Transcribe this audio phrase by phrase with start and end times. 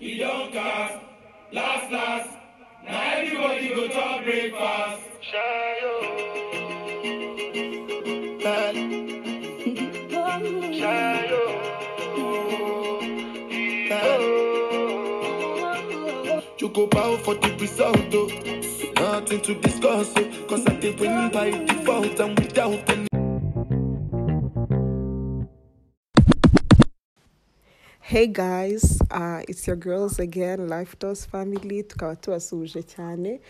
[0.00, 0.94] e don cast.
[1.50, 2.30] Last last,
[2.84, 5.02] na everybody go chop breakfast.
[16.56, 18.28] Choco power for the result, oh.
[18.96, 20.46] Nothing to discuss, oh.
[20.48, 23.07] Cause I did win by default and without any.
[28.08, 33.40] Hey guys, uh, it's your girls again, Life Dose Family, tukaba tubasuhuje cyane.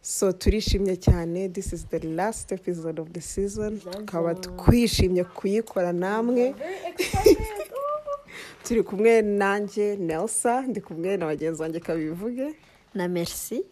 [0.00, 3.78] So turishimye cyane, this is the last episode of the season.
[3.78, 6.54] Tukaba twishimye kuyikora namwe.
[8.64, 12.54] Turi kumwe nanjye Nelsa, ndi kumwe na bagenzi banjye kabivuge.
[12.94, 13.64] na merci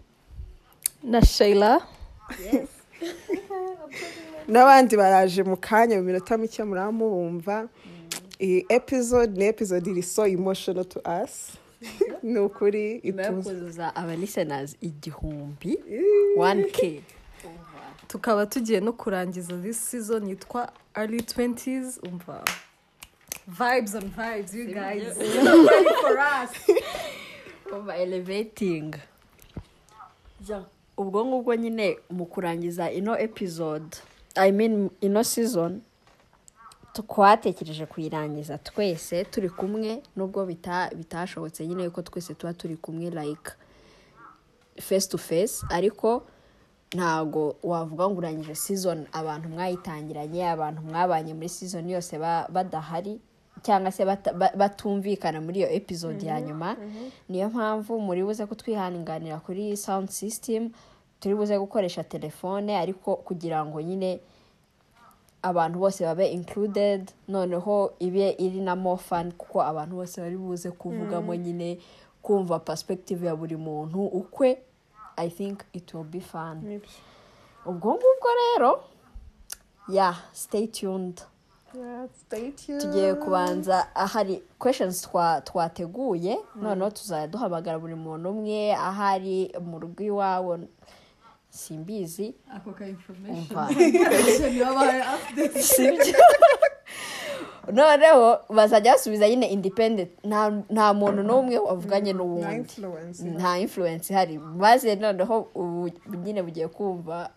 [1.02, 1.80] na Sheila
[4.48, 7.68] N'abandi baraje mu kanya mu minota mike muramubumva.
[8.44, 11.52] Iyi episode ni episode iri so emotional to us.
[12.22, 13.50] Ni ukuri nyuma yo ituze.
[13.50, 15.78] kuzuza aba listeners igihumbi
[16.36, 17.00] 1k
[18.08, 22.44] tukaba tugiye no kurangiza this season yitwa early 20s umva.
[23.46, 25.14] Vibes on vibes you guys.
[26.00, 26.50] for us.
[27.72, 28.94] Over elevating.
[30.96, 33.96] Ubwo ngubwo nyine mu kurangiza ino episode
[34.34, 35.80] i mean ino season
[37.02, 43.50] twatekereje kuyirangiza twese turi kumwe nubwo bita- bitashobotse nyine yuko twese tuba turi kumwe like
[44.80, 45.66] face to face.
[45.70, 46.22] Ariko
[46.94, 53.20] ntago wavuga ngo urangije season abantu mwayitangiranye abantu mwabanye muri season yose ba- badahari
[53.62, 54.04] cyangwa se
[54.56, 56.76] batumvikana muri iyo episode ya nyuma.
[57.28, 60.70] niyo mpamvu muri buze kutwihanganira kuri sound system
[61.20, 64.20] turi buze gukoresha telefone ariko kugira ngo nyine
[65.44, 70.70] abantu bose babe included noneho ibe iri na more fun kuko abantu bose bari buze
[70.70, 71.78] kuvugamo nyine
[72.22, 74.58] kumva perspective ya buri muntu ukwe
[75.16, 76.80] i think it will be fun.
[77.66, 78.84] Ubwo ngubwo rero
[79.88, 81.20] ya stay tuned.
[81.74, 82.80] Yeah, stay tuned.
[82.80, 90.02] tugiye kubanza ahari questions twa twateguye noneho tuzajya duhamagara buri muntu umwe ahari mu rugo
[90.04, 90.58] iwabo
[91.54, 93.46] simbizi ako ka information?
[95.62, 96.18] Sibyo
[97.72, 103.22] noneho bazajya basubiza nyine independent nta nta muntu n'umwe wavuganye Na n'uwundi influence.
[103.24, 105.90] nta influence ihari maze noneho ubu
[106.24, 107.30] nyine bugiye kumva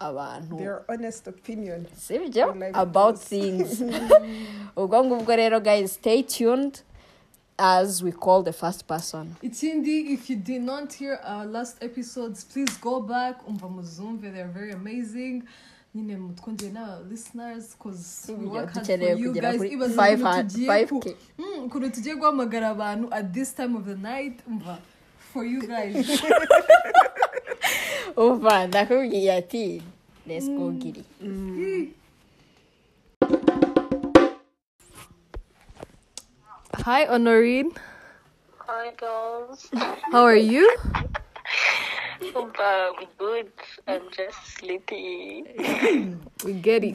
[0.00, 1.86] abantu Their honest opinion.
[1.96, 3.82] sibyo about things.
[4.80, 6.80] Ubwo ngubwo rero guys stay tuned.
[7.60, 9.36] As we call the first person.
[9.42, 13.44] Ikindi if you did not hear our last episodes please go back.
[13.46, 15.42] Umva muzumve they are very amazing.
[15.94, 19.60] Nyine mutwongere n'aba listeners cause we work hard for you guys.
[19.60, 21.14] 500 ukuntu tugiye ku- 5K.
[21.66, 24.78] Ukuntu tugiye guhamagara abantu at this time of the night umva
[25.32, 26.22] for you guys.
[28.16, 29.82] Umva ndakubwiye ati
[30.26, 31.04] let's go giri
[36.84, 37.70] hi honorine
[38.66, 39.68] Hi girls.
[40.12, 40.68] how are you
[42.36, 43.50] um, good.
[43.88, 45.44] I'm just sleepy.
[46.44, 46.94] we get it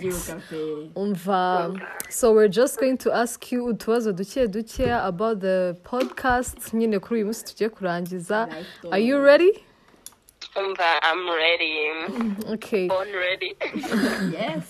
[0.96, 7.00] umva so we're just going to ask you utubazo duke duke about the podcast nyine
[7.00, 8.48] kuri uyu munsi tugiye kurangiza
[8.92, 9.66] are you ready
[10.58, 11.90] Um, I'm ready.
[12.54, 13.56] okay Born ready.
[14.32, 14.64] yes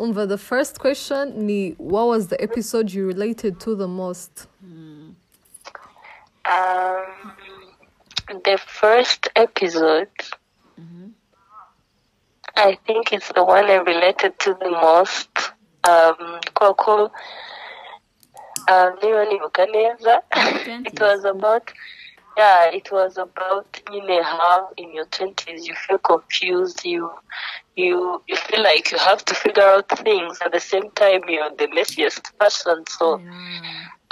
[0.00, 4.32] umva the first question ni what was the episode you related to the most
[6.44, 7.32] um,
[8.44, 10.08] the first episode.
[12.56, 15.28] I think it's the one I related to the most.
[15.84, 17.04] Um, Coco.
[18.68, 20.22] Um, niba nibuka neza.
[20.86, 21.72] it was about
[22.36, 27.10] yeah it was about you know how in your 20s you feel confused you
[27.84, 30.38] you you feel like you have to figure out things.
[30.44, 32.76] At the same time you're the messiest person.
[32.98, 33.20] So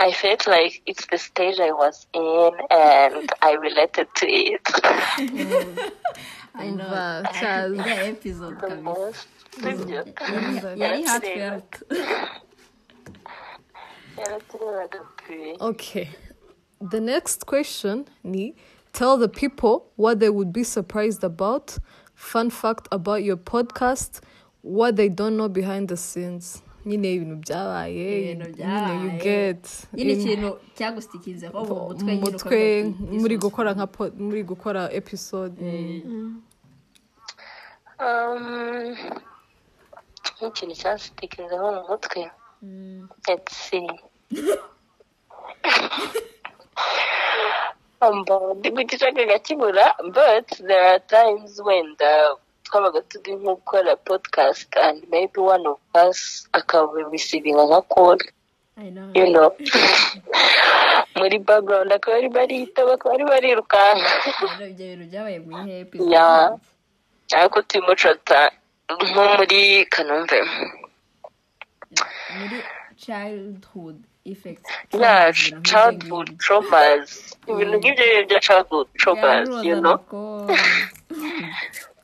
[0.00, 4.64] i felt like it's the stage i was in and i related to it.
[6.66, 7.70] Umva Chaz.
[7.78, 9.28] iriya episode the most
[10.76, 11.02] yari
[15.26, 16.08] pe okay.
[16.80, 18.54] The next question ni
[18.92, 21.78] tell the people what they would be surprised about
[22.18, 24.20] fun fact about your podcast
[24.62, 26.62] what they don't know behind the scenes.
[26.86, 29.62] Nyine ibintu byabaye nyine you get.
[29.92, 33.86] Nyine in- ikintu cyagustikinzeho mu mutwe mu mutwe ati, muri "This was gukora nka
[34.18, 35.56] muri gukora episode.
[38.00, 38.94] Um
[40.38, 42.20] nk'ikintu cyansitikirizaho mu mutwe.
[43.28, 43.88] Let's see.
[48.00, 49.84] Ndi kugishaka ngakibura
[50.14, 55.78] but there are times when the twabaga turi nko gukora podcast and maybe one of
[55.94, 58.18] us akaba receiving nka call
[59.14, 59.50] you know.
[61.18, 64.10] Muri background akaba ari barita bakaba ari barirukanka
[64.62, 66.14] ibyo bintu byabaye mu ihe episode
[67.38, 68.40] ariko turimo turata
[68.94, 69.62] nko muri
[69.92, 70.38] kanombe
[72.38, 72.58] muri
[73.02, 73.96] childhood.
[74.92, 75.32] Yeah
[75.62, 77.36] childhood traumas.
[77.46, 79.98] ibintu nk'ibyo bya childhood traumas you know?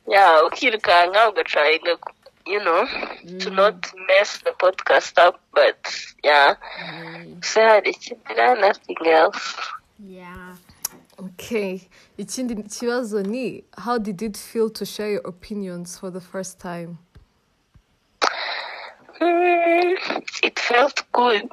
[0.07, 1.97] yeah ukirukanka ugacaringa
[2.45, 2.87] you know
[3.39, 5.77] to not mess the podcast up but
[6.23, 6.55] yeah.
[7.41, 9.55] Se hari ikindi nothing else.
[9.99, 10.57] Yeah.
[11.17, 11.81] Okay.
[12.17, 16.97] Ikindi kibazo ni how did it feel to share your opinions for the first time?
[19.19, 19.95] Hmm,
[20.43, 21.49] it felt good.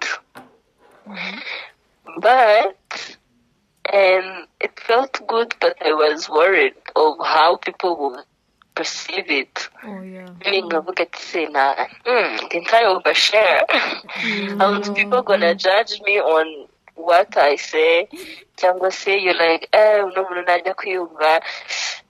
[2.21, 3.17] But
[3.93, 8.25] and it felt good but i was worried of how people would
[8.75, 9.69] perceive it.
[9.85, 10.29] Oh yeah.
[10.45, 13.63] meaning nkavuga ati se na hmm, didn't i overshare.
[14.61, 18.09] And people gonna judge me on what i say.
[18.57, 21.43] Cyangwa se you like eh uno muntu najya kwiyumva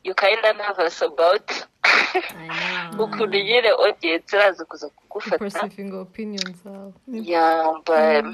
[0.05, 1.50] you kinda nervous about
[1.85, 3.05] I know.
[3.05, 4.37] ukuntu nyine audience.
[4.37, 6.62] Iraza kuza kugufata Perceiving opinions.
[7.09, 8.25] Yeah, but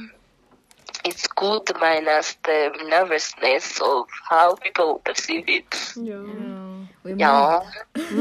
[1.09, 5.73] it's good minus the nervousness of how people perceive it.
[5.97, 6.85] Yeah.
[7.03, 7.61] We Yeah.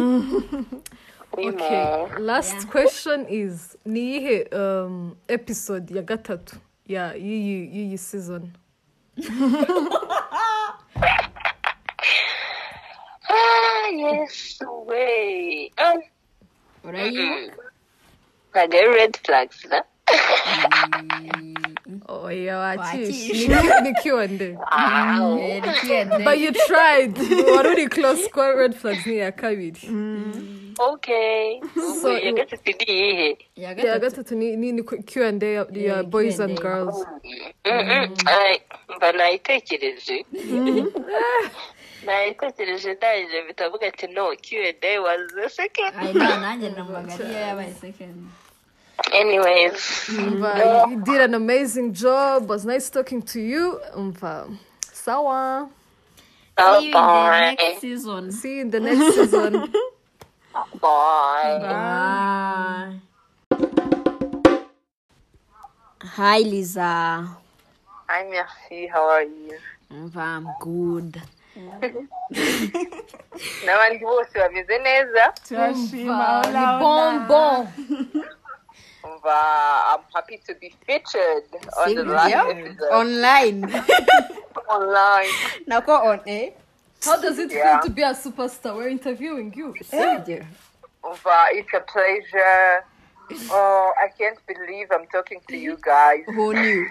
[1.38, 2.08] We Okay.
[2.18, 2.72] Last Yeah.
[2.72, 6.56] question is ni iyihe um, episode ya gatatu
[6.88, 8.54] ya y'iyi y'iyi season?
[13.30, 15.70] Ah, yes, way.
[15.78, 16.00] Um,
[16.84, 17.54] urayibuka
[18.56, 19.84] ntabwo ari red flags, na?
[23.84, 24.56] Ni Q&A.
[26.24, 27.18] But you tried.
[27.18, 29.82] Wari uri close kwa red flags ni iya kabiri.
[30.80, 31.60] Okay.
[32.02, 33.38] So- iya gatatu ni iyihe?
[33.56, 37.06] iya Ya gatatu ni Q&A ya, boys and girls.
[38.98, 40.26] Mba nayitekereje
[42.06, 47.40] nayitekereje ndangije mpita mvuga ati no Q&A was the second I know, nanjye numvaga ariyo
[47.40, 48.16] yabaye second
[49.14, 49.74] anyways
[50.10, 52.50] Umva, you did an amazing job.
[52.50, 53.80] Was nice talking to you.
[53.96, 55.70] Umva, sawa.
[56.56, 59.52] bye See you in the bye next season See you in the next season.
[60.82, 63.00] bye Bye.
[66.02, 67.28] Hi Lisa.
[68.08, 68.88] Hi, merci.
[68.88, 69.58] How are you?
[69.92, 71.22] Umva, I'm good.
[73.66, 77.68] n'abandi bose bameze neza Umva, ni bonbon.
[79.08, 79.36] Umva
[79.94, 81.44] i'm happy to be featured
[81.78, 83.64] on the last episode Online.
[84.70, 85.32] online
[85.68, 86.50] Nako on eh?
[87.06, 87.80] How does it Yeah.
[87.80, 88.76] feel to be a superstar?
[88.76, 89.74] We're interviewing you.
[89.84, 90.46] Sibyo?
[91.04, 92.84] umva it's a pleasure
[93.52, 96.86] oh i can't believe i'm talking to you guys Who knew?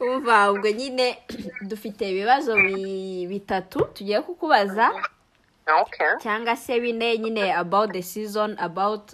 [0.00, 1.18] Umva, ubwo nyine
[1.62, 4.92] dufite ibibazo bi- bitatu tugiye kukubaza
[6.22, 9.12] cyangwa se bine nyine about the season about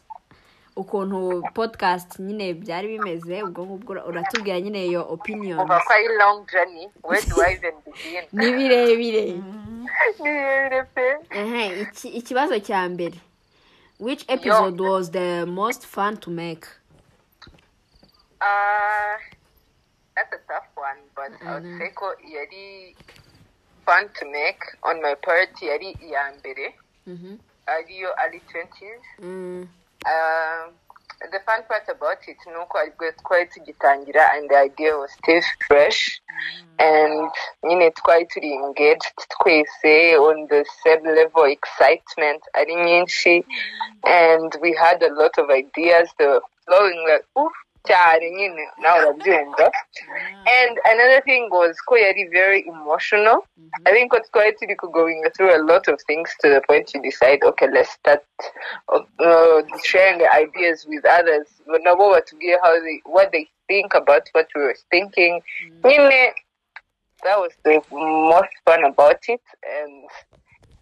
[0.77, 5.59] ukuntu podcast nyine byari bimeze ubwo ngubwo ura- uratubwira nyine iyo opinion.
[5.61, 6.89] Umva ko ari long journey.
[7.03, 8.25] Where do i even begin?
[8.33, 9.43] Ni birebire ni
[10.19, 11.07] birebire pe
[12.09, 13.17] ikibazo cya mbere.
[13.99, 16.67] Which episode was the most fun to make?
[18.41, 19.17] Uh,
[20.17, 22.97] that's a tough one, but I would say ko yari
[23.91, 26.75] fun to make on my part yari iya mbere.
[27.07, 27.39] Mhm.
[27.67, 29.69] ariyo early 20s Mm,
[30.13, 30.65] um,
[31.33, 32.79] the fun part about it ni uko
[33.23, 36.21] twari tugitangira and the idea was still fresh.
[36.79, 37.31] And
[37.63, 43.45] nyine twari turi engaged twese on the same level excitement ari nyinshi.
[44.05, 46.09] And we had a lot of ideas.
[46.19, 47.53] That were flowing like oof
[47.87, 49.71] cyane nyine nawe urabyumva
[50.47, 53.45] and another thing was ko yari very emotional.
[53.87, 57.01] I think what twari turi going through a lot of things to the point you
[57.03, 58.23] decide okay let's start
[58.93, 61.47] uh, uh, sharing the ideas with others.
[61.87, 65.41] Nabo batubwiye how they what they think about what we were thinking.
[65.85, 66.33] Nyine
[67.25, 69.43] that was the most fun about it.
[69.65, 70.09] And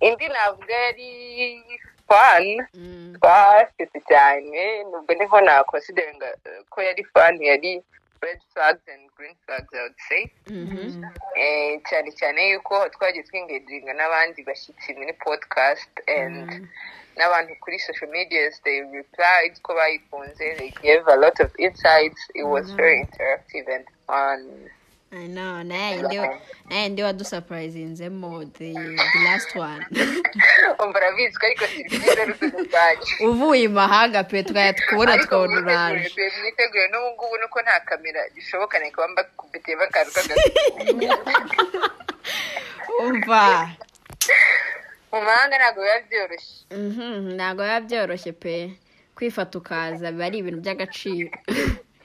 [0.00, 1.62] indi navuga yari
[2.08, 2.44] fun.
[2.74, 6.28] Mm, twasetse cyane nubwo ni ho nakonsideringa
[6.70, 7.82] ko yari fun yari
[8.22, 10.22] red flags and green flags i would say.
[10.46, 11.04] Mhm.
[11.36, 16.68] Eh, cyane cyane yuko twagiye twingeginga n'abandi bashyitsi muri podcast and
[17.16, 22.20] n'abantu kuri social medias they replied ko bayikunze they gave a lot of insights.
[22.34, 24.70] It was very interactive and fun.
[25.10, 26.16] I know, naye yindi
[26.68, 28.74] naye yindi wadusapurayizinzemo the
[29.24, 29.82] last one.
[30.78, 35.94] Umva urabizi ko ariko serivisi ari uzajya uvuye i mahanga pe tukubona ariko tukabona
[36.40, 40.50] mwiteguye n'ubu ngubu nuko nta kamera bishoboka ni kuba mbakubitiyemo akantu k'agati
[43.00, 43.44] umva
[45.12, 46.56] mu mahanga ntabwo biba byoroshye
[47.36, 48.54] ntabwo biba byoroshye pe
[49.16, 51.30] kwifata ukaza biba ari ibintu by'agaciro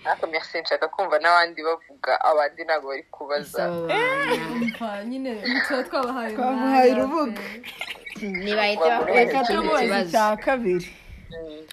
[0.06, 3.64] ariko merci nshaka kumva n'abandi bavuga abandi ntabwo bari kubaza.
[5.10, 5.32] Nyine
[5.68, 7.42] tuba twabahaye umwanya urubuga.
[8.22, 10.10] ntibahite bakubaza reka ikindi tumubaze kibazo?
[10.10, 10.90] icya kabiri.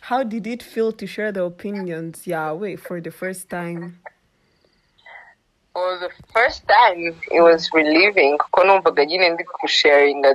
[0.09, 3.99] How did it feel to share the opinions yawe for the first time?
[5.75, 8.39] For the first time it was relieving.
[8.39, 10.31] Kuko numvaga nyine ndi kusharinga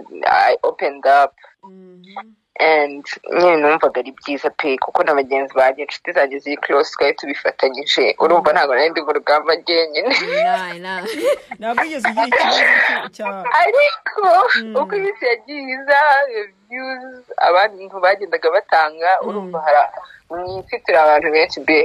[0.50, 1.34] i opened up.
[1.64, 2.06] And
[3.40, 8.16] nyine numvaga ari byiza pe kuko na bagenzi banjye inshuti zanjye ziri close twari tubifatanyije.
[8.20, 10.16] Urumva ntabwo nari ndi mu rugamba njyenyine
[11.60, 12.26] ntabwo wigeze ugira
[13.08, 14.22] ikibazo ariko
[14.82, 16.00] uko iminsi yagiye iza
[16.68, 19.82] views abantu bagendaga batanga urumva hari
[20.30, 21.80] mu isi turi abantu benshi be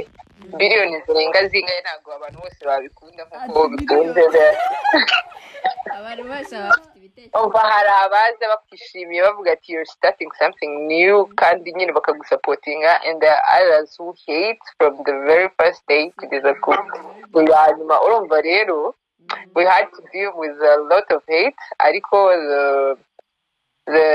[0.59, 4.21] biliyoni zirenga zingahe ntabwo abantu bose babikunda nk'uko bikunze
[5.97, 7.37] abantu bose baba bafite ibitekerezo.
[7.43, 13.37] Umva hari abaza bakwishimiye bavuga ati you're starting something new kandi nyine bakagusapotinga and there
[13.37, 16.71] are others who hate from the very first day kugeza ku
[17.77, 17.95] nyuma.
[18.05, 18.95] Urumva rero
[19.55, 22.17] we had to deal with a lot of hate ariko
[22.49, 22.63] the
[23.93, 24.07] the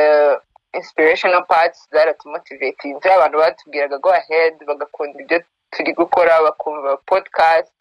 [0.79, 5.39] inspirational parts zaratumotivatinze abantu batubwiraga go ahead bagakunda ibyo
[5.73, 7.73] turi gukora bakumva podcast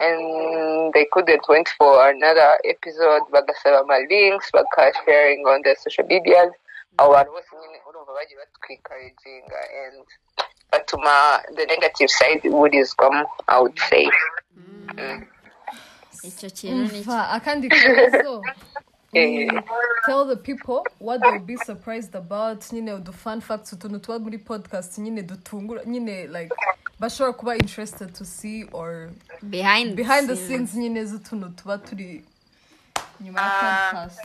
[0.00, 3.22] and they couldn't wait for another episode.
[3.32, 6.52] Bagasaba ama links bakasharing on their social medias.
[6.98, 10.06] Abo bantu bose nyine urumva bagiye batwikaraginga and
[10.72, 14.08] batuma the negative side iburizwamo i would say.
[16.22, 17.04] Icyo kintu ni
[17.36, 18.54] akandi kabazo Eh,
[20.06, 22.60] tell the people what they will be surprised about.
[22.72, 26.54] Nyine udu fun facts utuntu tuba muri podcast nyine dutungura nyine like
[27.00, 29.10] bashobora kuba interested to see or
[29.42, 30.74] behind behind the scenes.
[30.74, 32.24] nyine z'utuntu tuba turi
[33.20, 34.20] nyuma ya podcast.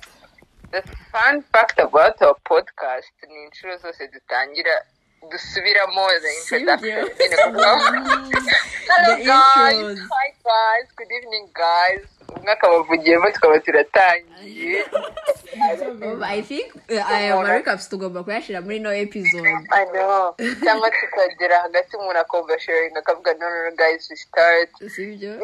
[0.71, 4.71] the fun fact about our podcast ni inshuro zose dutangira
[5.29, 7.05] dusubiramo the introduction
[8.89, 9.99] hello guys.
[10.09, 10.87] hi guys.
[10.97, 12.05] Good evening guys.
[12.35, 14.81] Umwe akabavugiyemo tukaba turatangiye.
[16.25, 19.67] I think uh, aya marikapusi tugomba kuyashyira muri no episode.
[20.63, 24.69] Cyangwa tukagera hagati umuntu akumva sharing akavuga no no guys we start.
[24.89, 25.37] Sibyo?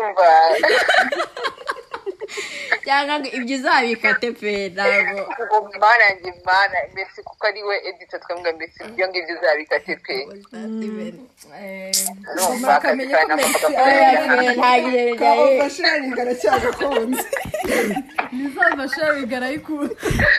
[2.87, 5.19] cyangwa ngo ibyo uzabikate pe ntabwo.
[5.43, 10.17] Ngo mana yanjye mana mbese kuko ari we editor twavuga mbese ibyo ngibyo uzabikate pe.
[11.59, 11.91] Eh,
[12.71, 15.03] akamenya ko ibyo ka bijyanye
[15.43, 17.27] oversharing aracyagakunze
[18.31, 19.95] nizava sharing arayikunda.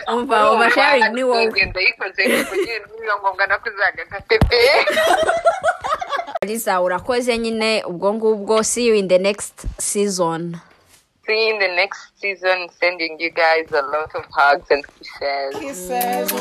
[0.09, 1.43] Umva oversharing ni wowe.
[1.43, 4.61] Ingendo yikoze kugira niyo ngombwa no kuzagakate pe.
[6.49, 10.57] Lisa urakoze nyine ubwo ngubwo see you in the next season.
[11.29, 15.59] See you in the next season sending you guys a lot of hugs and kisses.
[15.59, 16.31] Kisses.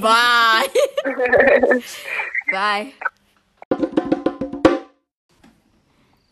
[0.00, 0.68] Bye.
[2.52, 2.92] Bye.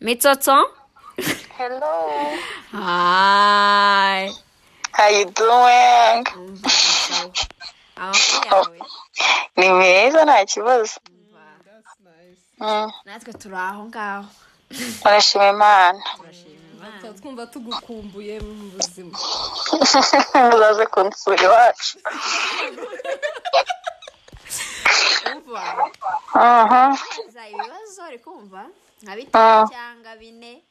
[0.01, 0.63] Mitsotso?
[1.57, 2.37] Hello.
[2.71, 4.31] Hi.
[4.91, 6.25] How you doing?
[9.57, 10.99] Ni meza nta kibazo.
[12.59, 14.25] Mm, natwe turi aho ngaho.
[15.03, 16.03] Barashima Imana.
[16.91, 19.17] Tuba twumva tugukumbuye mu buzima
[20.51, 21.95] Muzaze kunsura iwacu.
[27.33, 28.61] za ibibazo uri kumva
[29.03, 30.63] nka bitanu cyangwa bine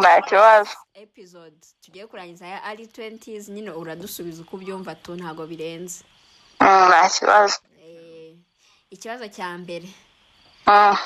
[0.00, 0.70] Nta kibazo.
[0.94, 6.04] episode tugiye kurangiza ya ari 20s nyine uradusubiza uko ubyumva tu ntabwo birenze
[6.60, 7.56] Nta kibazo.
[8.90, 9.88] Ikibazo cya mbere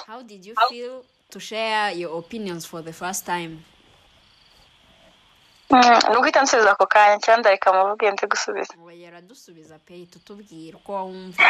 [0.07, 1.03] how did you feel?
[1.31, 3.63] To share your opinions for the first time.
[5.73, 8.75] Mm, Ni uguhita nsubiza ako kanya cyangwa ndareka muvuge nze gusubiza.
[8.79, 11.43] ngo yaradusubiza pe tutubwira uko wumva.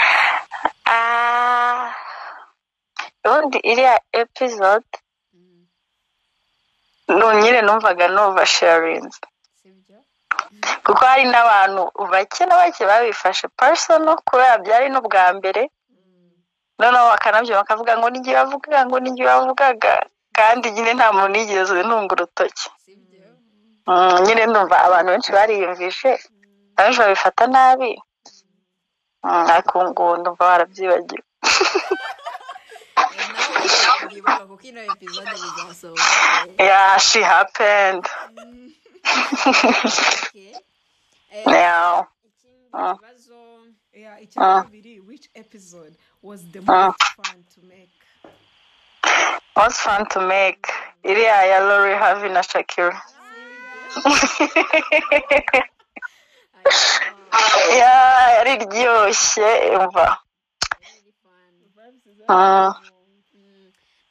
[0.86, 1.90] Ah,
[3.24, 4.86] ubundi iriya episode
[7.08, 9.20] nu- nyine numvaga numva sharinzi
[10.84, 15.70] kuko hari n'abantu bake na bake babifashe personal kubera byari n'ubwa mbere.
[16.78, 19.92] Noneho bakanabyuma bakavuga ngo n'igihe bavugaga ngo n'igihe bavugaga
[20.34, 22.66] kandi nyine nta muntu yigeze ntunga urutoki.
[22.68, 22.81] Mm,
[24.24, 26.10] nyine ndumva abantu benshi bariyumvishe
[26.76, 28.02] abenshi babifata nabi.
[29.24, 31.22] Mm, ariko ngubu ndumva barabyibagiwe.
[35.42, 36.02] Bizasohoka
[36.58, 38.06] yeah she happened.
[40.32, 40.54] Okay.
[41.32, 43.34] Eh, yeah ikindi kibazo
[43.92, 47.92] Yeah, icya kabiri which episode was the most fun to make?
[49.56, 50.66] Was fun to make.
[51.04, 53.02] Iriya ya Lori Harvey na Shakira.
[57.80, 60.06] Yari iryoshye umva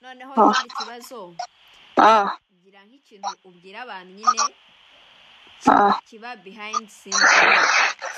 [0.01, 1.19] noneho ikindi kibazo
[1.97, 2.27] ah,
[2.63, 4.43] gira nk'ikintu ubwira abantu nyine
[6.09, 7.31] kiba behind scenes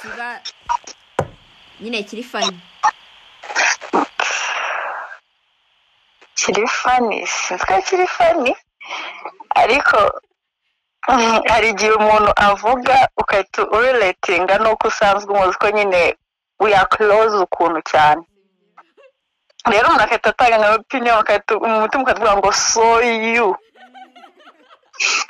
[0.01, 0.29] kiba
[1.81, 2.59] nyine kiri fani
[6.39, 8.51] kiri fani sinzi ko kiri fani
[9.61, 9.97] ariko
[11.51, 16.01] hari igihe umuntu avuga ugahita urelatinga n'uko usanzwe umuzi ko nyine
[16.93, 18.23] close ukuntu cyane.
[19.71, 21.17] Rero umuntu agahita atanga nka opinion
[21.71, 22.87] mu mutima ukavuga ngo so
[23.35, 23.49] you.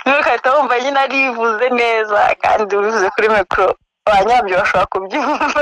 [0.04, 3.74] Niba ugahita wumva nyine arivuze neza kandi ubivuze kuri mikoro
[4.06, 5.62] ba nyabyo bashobora kubyumva.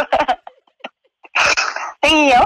[2.11, 2.41] Iyo.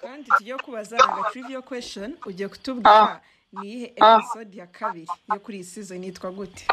[0.00, 3.20] Kandi tugiye kubaza aga trivia question ugiye kutubwira.
[3.60, 6.66] Ni iyihe episode ya kabiri yo kuri iyi season yitwa gute?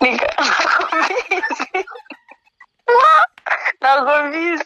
[3.80, 4.64] Ntabwo mbizi.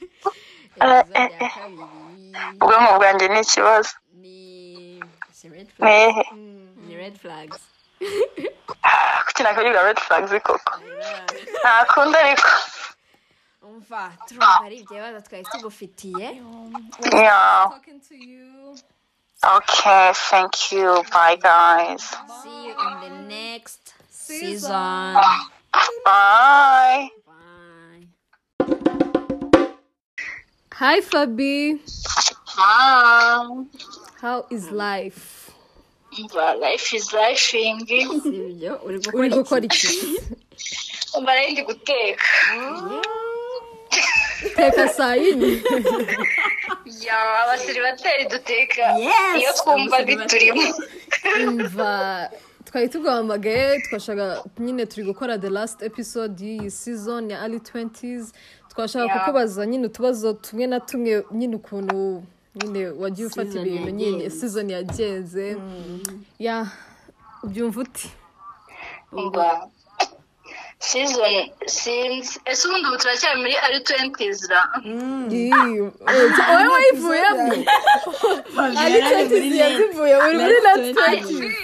[0.76, 1.84] Episode ya kabiri.
[2.62, 3.90] Ubwonko bwanjye ni ikibazo.
[4.12, 5.00] Ni
[5.50, 7.58] red ni flags red flags.
[9.26, 10.72] Kuki nakabyiga red flags koko?
[11.60, 12.48] Ntakunda ariko.
[13.62, 16.26] Umva turumva ari ibyo bibazo twari tugufitiye
[17.12, 18.76] yeah Talking to you.
[19.56, 21.02] okay thank you.
[21.12, 22.02] Bye guys.
[22.42, 25.14] See you in the next season.
[26.04, 27.10] Bye.
[27.26, 28.02] Bye.
[30.80, 31.80] Hi, Fabi.
[32.58, 33.46] Ah,
[34.22, 35.34] How is life?
[36.18, 37.78] umva life is lifing
[38.86, 39.88] uri gukora iki gukora iki?
[41.16, 42.26] umva nari ndi guteka.
[44.58, 45.62] Teka saa yine.
[47.06, 50.62] ya abasiribateri duteka Yes, iyo twumva biturimo
[52.64, 58.32] twari tuguhamagaye twashaka nyine turi gukora the last episode y'iyi season ya early 20s
[58.68, 62.22] twashaka kukubaza nyine utubazo tumwe na tumwe nyine ukuntu
[62.54, 65.56] nyine wagiye ufata ibintu nyine season yagenze
[66.38, 66.66] ya
[67.42, 68.08] ubyumva uti
[70.78, 74.60] season sinzi ese ubundi ubu turacyari muri ari twentizi ra
[76.50, 77.52] wowe wayivuyemo
[78.82, 79.54] ari twenties.
[79.62, 80.16] yazivuye.
[80.16, 81.54] Uri muri last twenties.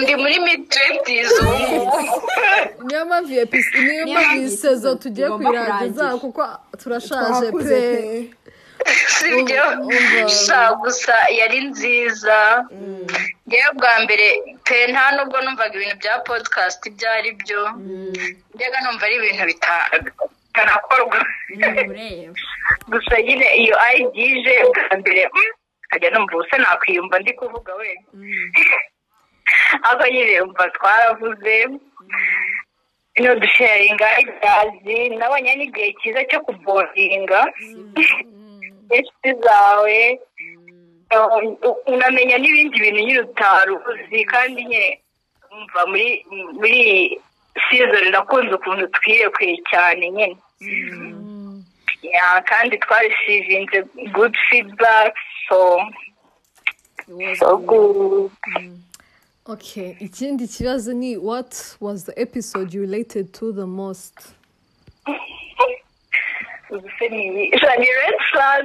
[0.00, 6.42] ndi muri mid twentizi ubu ngubu niyo mpamvu niyo mpamvu iyi sezo tugiye kuyirangiza kuko
[6.82, 8.30] turashaje pe.
[9.16, 9.64] sibyo
[10.28, 12.38] sha gusa yari nziza.
[13.48, 14.26] Ngewe bwa mbere
[14.66, 17.60] pe nta nubwo numvaga ibintu bya podcast ibyo ari byo.
[18.54, 21.18] Njyaga numva ari ibintu bita- bitanakorwa
[21.52, 21.94] ureba.
[22.90, 25.50] Gusa nyine iyo ayigije bwa mbere mm,
[25.86, 27.90] nkajya numva ubuse nakwiyumva ndi kuvuga we
[29.86, 31.56] ariko nyine umva twaravuze.
[33.16, 37.40] Ino dusharinga igazi nabonye n'igihe cyiza cyo kubodinga
[38.90, 40.20] inshuti zawe
[41.16, 45.00] uh, unamenya n'ibindi bintu nyine utari uzi kandi nyine
[45.52, 47.20] umva muri muri
[47.70, 50.36] season nakunze ukuntu twirekuye cyane nyine
[52.02, 55.14] Yeah, kandi twarisivinze good feedback
[55.48, 55.78] so
[57.58, 58.30] good.
[59.46, 64.14] Okay, ikindi kibazo ni what was the episode you related to the most?
[66.70, 68.64] ubuse ni ni red flag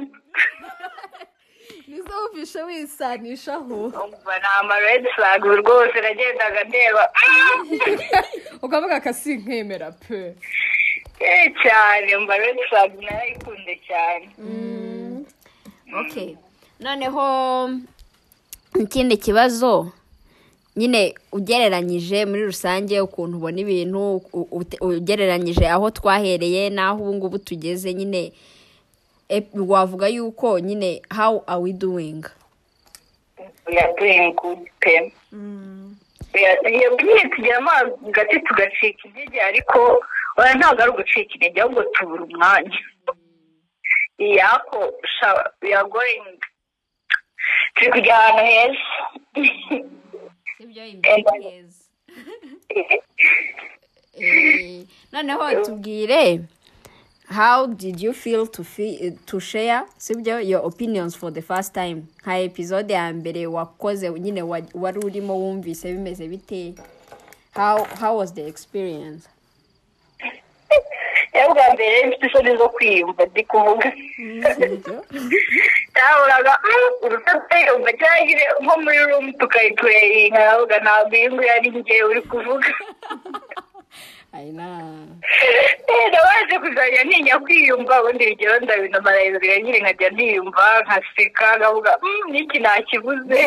[1.88, 7.12] Nizo wumvishe wisanishaho umva ni ama red flag rwose nagendaga ndeba.
[8.62, 10.34] Ukavuga akasi nkemera pe.
[11.62, 14.28] Cyane umva red flag narayikunze cyane.
[16.00, 16.36] Okay
[16.82, 17.70] noneho
[18.80, 19.92] ikindi kibazo.
[20.76, 24.00] Nyine ugereranyije muri rusange ukuntu ubona ibintu
[24.80, 28.32] ugereranyije aho twahereye n'aho ubu ngubu tugeze nyine
[29.72, 32.24] wavuga yuko nyine how are we doing?
[33.66, 35.12] We are doing good pe
[37.04, 40.04] nyine tugeramo hagati tugacika intege ariko
[40.58, 42.78] ntabwo ari ugucika intege ahubwo tubura umwanya.
[44.18, 44.78] Yako
[45.62, 46.24] we are going
[47.74, 48.84] turi kujya ahantu heza.
[55.12, 56.44] noneho tubwire
[57.28, 59.84] how did you feel to, feel, to share?
[59.98, 62.06] Sibyo your opinions for the first time.
[62.22, 66.74] Nka episode ya mbere wakoze nyine wa- wari urimo wumvise bimeze bite?
[67.54, 69.28] How, how was the experience?
[71.32, 73.88] Rero bwa mbere mfite isoni zo kwiyumva ndi kuvuga.
[75.92, 76.52] Ntaburaga
[77.04, 81.28] urutatayumva cyangwa nko muri rumu tukayipureyinga navuga ntabwo iyi
[81.78, 82.68] njye uri kuvuga.
[84.32, 84.66] ayina
[86.12, 93.40] nabanje kuzajya ntinya kwiyumva ubundi bigero ndabinamarayiza nyine nkajya ntiyumva nkaseka nkavuga "Mm, n'iki nakibuze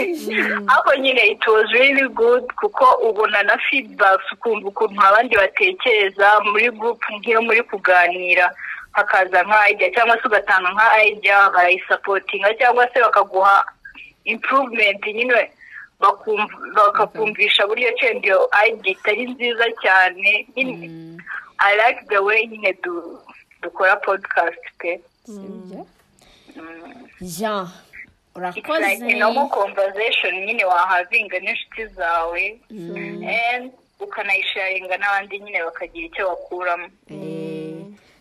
[0.73, 6.69] ariko nyine it was really good kuko ubona na feedbacks ukumva ukuntu abandi batekereza muri
[6.71, 8.51] group nk'iyo muri kuganira
[8.91, 13.65] hakaza nka idea cyangwa se ugatanga nka idea barayisapotinga cyangwa se bakaguha
[14.23, 15.51] improvement nyine.
[16.75, 21.19] Bakakumvisha buryo cyenda iyo idea itari nziza cyane nyine
[21.59, 23.19] I like the way nyine du,
[23.61, 24.99] dukora podcast pe.
[25.25, 25.85] Sibyo
[27.21, 27.67] jean
[28.55, 36.27] it's like a normal conversation nyine wahavinga n'inshuti zawe and ukanayisharinga n'abandi nyine bakagira icyo
[36.29, 36.87] bakuramo.
[37.09, 37.44] Eh,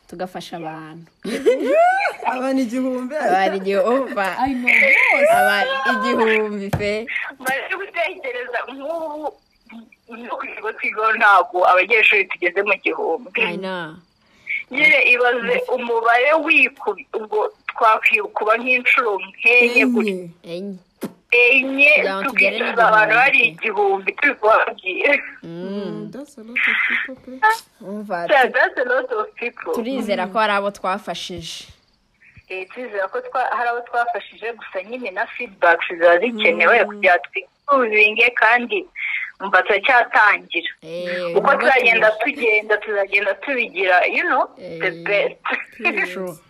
[0.08, 1.06] tugafasha abantu.
[2.24, 3.14] Abantu igihumbi.
[3.16, 4.12] Abantu igihumbi.
[5.40, 6.92] Abantu igihumbi pe
[7.38, 9.28] maze gutekereza nk'ubu
[10.08, 13.40] no ku kigo twigaho ntabwo abanyeshuri tugeze mu gihumbi.
[14.70, 20.16] Nyine ibaze umubare wikubi ubwo twakwikuba nk'inshuro nk'enye gutya
[21.34, 21.92] enye
[22.24, 27.32] tukicuza abantu bari igihumbi turi kubabwira Mm, that's a lot of people pe.
[27.80, 29.72] umva Yeah, that's a lot of people.
[29.74, 31.66] turizera ko hari abo twafashije.
[32.48, 36.84] Eh, turizera ko twa- hari abo twafashije gusa nyine na feedback ziba zikenewe.
[36.84, 38.86] Kugira twisubiringe kandi
[39.40, 40.70] umva turacyatangira.
[40.82, 45.40] Eh, uko tuzagenda tugenda tuzagenda tubigira you know the Eh, best.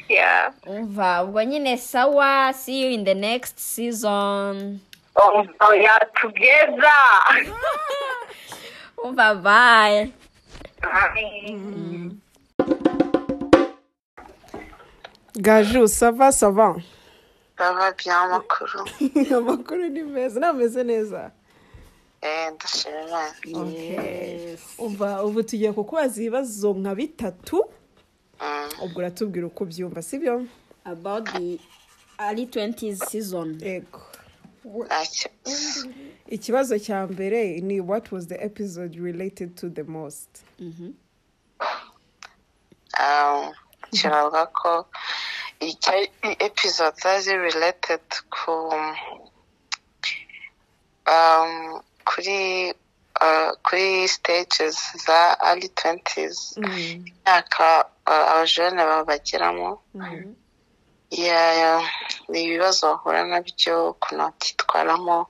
[0.66, 4.80] umva ubwo nyine sawa see you in the next season.
[5.60, 7.02] Yeah together.
[9.04, 10.12] Umva bye.
[10.82, 12.10] Bye.
[15.36, 16.82] gaju sava sava
[17.58, 18.88] baba by'amakuru
[19.36, 21.30] amakuru ni meza nameze neza
[22.20, 27.64] eh ndashima imana umva ubu tugiye kukubaza ibibazo nka bitatu.
[28.82, 30.02] Ubwo uratubwira uko ubyumva
[30.84, 31.58] about the
[32.18, 33.58] early 20s season.
[33.60, 34.00] Yego.
[36.28, 40.28] Ikibazo cya mbere ni what was the episode related to the most?
[43.00, 43.52] Um,
[43.92, 44.86] kiravuga ko
[46.38, 48.00] episode zazi related
[48.30, 48.52] ku
[51.06, 52.74] um, kuri
[53.62, 59.82] kuri stages za early 20s imyaka uh, abajene baba bagiramo.
[61.10, 61.82] Ya
[62.28, 65.26] ni ibibazo bahura na byo ukuntu babyitwaramo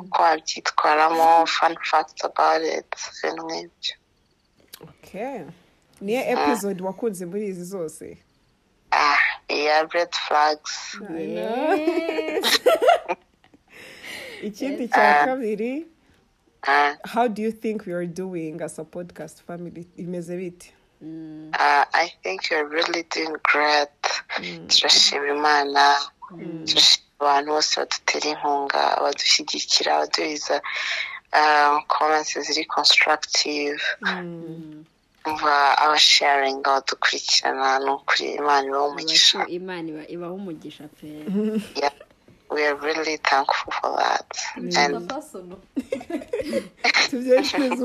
[0.00, 2.86] uko wabyitwaramo facts about it
[3.24, 3.94] ibintu nk'ibyo.
[4.82, 5.42] Okay.
[6.00, 8.18] Niyo episode wakunze muri izi zose?
[8.90, 9.18] Ah
[9.48, 10.74] iya red flags.
[14.42, 15.93] Ikindi cya kabiri ah
[17.04, 19.86] how do you think we are doing as a podcast family?
[19.98, 20.72] Imeze bite
[21.02, 24.00] Uh, I think you're really doing great.
[24.68, 25.96] turashima imana.
[26.64, 30.60] Turashima abantu bose badutera inkunga badushyigikira baduhiza
[31.32, 33.80] uh, comments ziri constructive.
[35.26, 39.46] Umva abasharinga badukurikirana ni ukuri imana ibaha umugisha.
[39.48, 41.08] Imana iba- ibaha umugisha pe.
[42.54, 44.30] We are really thankful for that.
[44.56, 45.10] And
[47.10, 47.84] tubyeshereza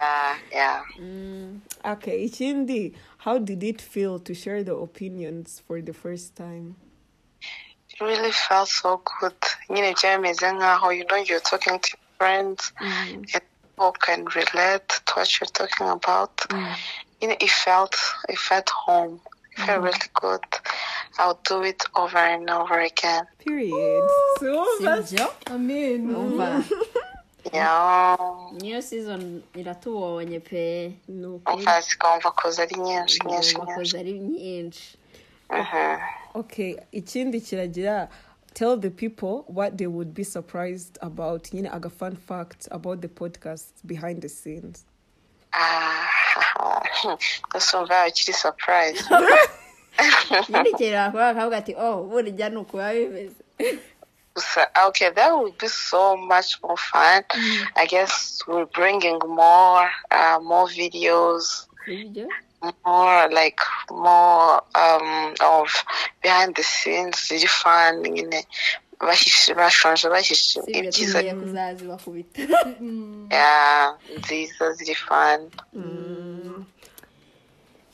[0.00, 0.82] uh, yeah.
[1.84, 6.74] Okay ikindi how did it feel to share the opinions for the first time?
[7.90, 9.38] It really felt so good.
[9.70, 15.12] Nyine byaba bimeze nkaho you know you're talking to friends and people can relate to
[15.14, 16.34] what you're talking about.
[17.20, 17.94] You know it felt
[18.28, 19.20] it felt home.
[19.56, 20.44] Felt really good
[21.18, 23.24] I'll do it over and over again.
[23.38, 24.02] Period.
[24.40, 26.14] So sibyo amen.
[26.14, 26.64] Umva
[27.52, 28.16] yeah
[28.52, 30.92] niyo season iratubonye pe.
[31.08, 33.98] Ni ukuri umva zikumva koza ari nyinshi nyinshi nyinshi.
[33.98, 34.96] ari nyinshi.
[35.50, 36.00] Mhm.
[36.34, 38.08] okay ikindi kiragira
[38.54, 41.52] tell the people what they would be surprised about.
[41.52, 44.84] Nyine aga fun fact about the podcast behind the scenes.
[45.52, 46.13] Ah
[47.52, 49.04] gusa umva ukiri surprise.
[50.48, 53.36] Nyine ikintu bakora bakavuga ati oh burya ni uku biba bimeze.
[54.36, 57.22] So, okay, that would be so much more fun.
[57.76, 62.26] I guess we're bringing more, uh, more videos, sibyo
[62.84, 65.68] more like more um of
[66.22, 67.14] behind the scenes.
[67.16, 68.02] Ziri fun.
[68.02, 68.42] Nyine
[69.56, 71.22] bashonje bahishe sibyo ibyiza.
[73.30, 75.50] yeah, nziza ziri fun.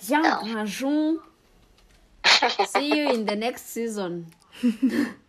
[0.06, 1.18] Jean Grajun.
[2.68, 4.26] see you in the next season.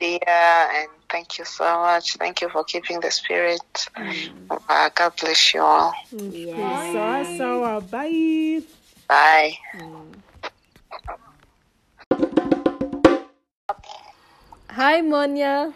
[0.01, 2.15] Yeah and thank you so much.
[2.17, 3.87] Thank you for keeping the spirit.
[3.95, 5.93] Uh, god bless you all.
[6.11, 6.93] Yeah.
[6.93, 7.81] sawa sawa.
[7.81, 8.61] Bye.
[9.07, 9.57] Bye.
[14.71, 15.73] Hi, Monia.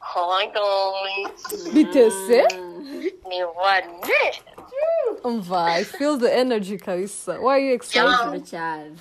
[0.00, 2.44] Hi guys, Bitese.
[3.28, 4.53] ni wane.
[5.24, 7.40] Umva, I feel the energy, Kalisa.
[7.40, 8.46] Why are you excited?
[8.46, 8.96] Cyane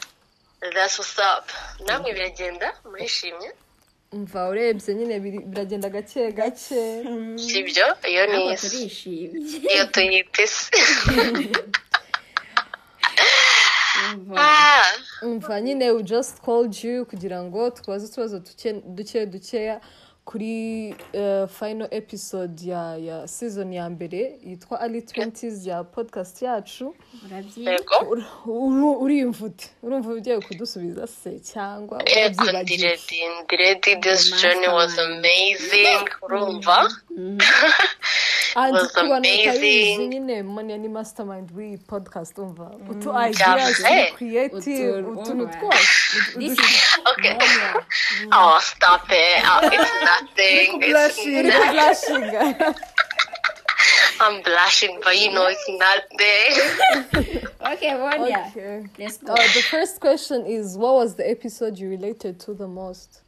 [0.73, 1.49] That's what's up.
[1.87, 3.51] Namwe biragenda murishimye
[4.13, 7.03] Umva, urebye nyine biragenda gake gake.
[7.35, 9.27] sibyo iyo ni turishimye
[9.73, 10.71] iyo tuyita isi
[14.13, 14.35] Umva.
[14.37, 19.81] Ah, Umva, nyine we just called you kugira ngo tubaze utubazo duke dukeya
[20.25, 26.95] kuri uh, final episode ya ya season ya mbere yitwa early 20s ya podcast yacu.
[29.03, 32.63] Uriyumva ute urumva ugiye kudusubiza se cyangwa yego urabyibagiwe?
[32.63, 36.77] Ndiredi ndiredi this journey was amazing urumva?
[37.17, 37.43] And
[38.55, 40.09] was amazing.
[40.09, 41.51] nyine monia ni mastermind.
[41.55, 43.29] W'iyi podcast umva utu Yavuze.
[43.29, 45.87] ideas creative Utu- utuntu twose
[47.11, 47.37] okay.
[48.31, 49.43] Oh stop it.
[49.45, 50.81] Oh, it's nothing.
[50.81, 52.75] It's blushing uri not, kublashinga
[54.21, 57.47] I'm blushing but you know it's nothing.
[57.73, 58.83] Okay Monia okay.
[58.99, 59.33] let's go.
[59.33, 63.22] Uh, the first question is what was the episode you related to the most?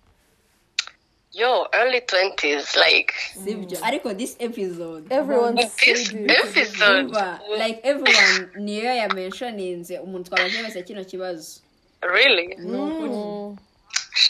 [1.35, 5.03] Yo early 20s like sibyo ariko this episode.
[5.11, 7.11] Everyone this episode.
[7.57, 11.59] Like everyone niyo yamenshoninze umuntu twabajije wese kino kibazo.
[12.01, 12.55] Really?
[12.55, 13.57] Mm.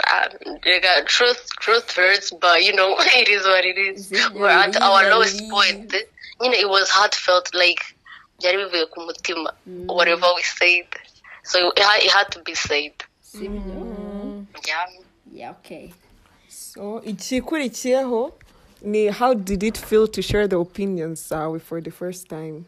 [0.04, 0.28] Uh,
[0.66, 4.12] Nigga, truth truth hurts but you know it is what it is.
[4.34, 5.94] We're at our lowest point.
[6.42, 7.86] You know it was heartfelt like
[8.42, 9.54] byari bivuye ku mutima
[9.86, 10.88] whatever we said.
[11.44, 12.94] So it had, it had to be said.
[13.22, 14.86] Sibyo yeah.
[15.32, 15.94] Yeah okay.
[16.56, 18.40] So ikikurikiyeho
[18.82, 22.66] ni how did it feel to share the opinions uh, for the first time?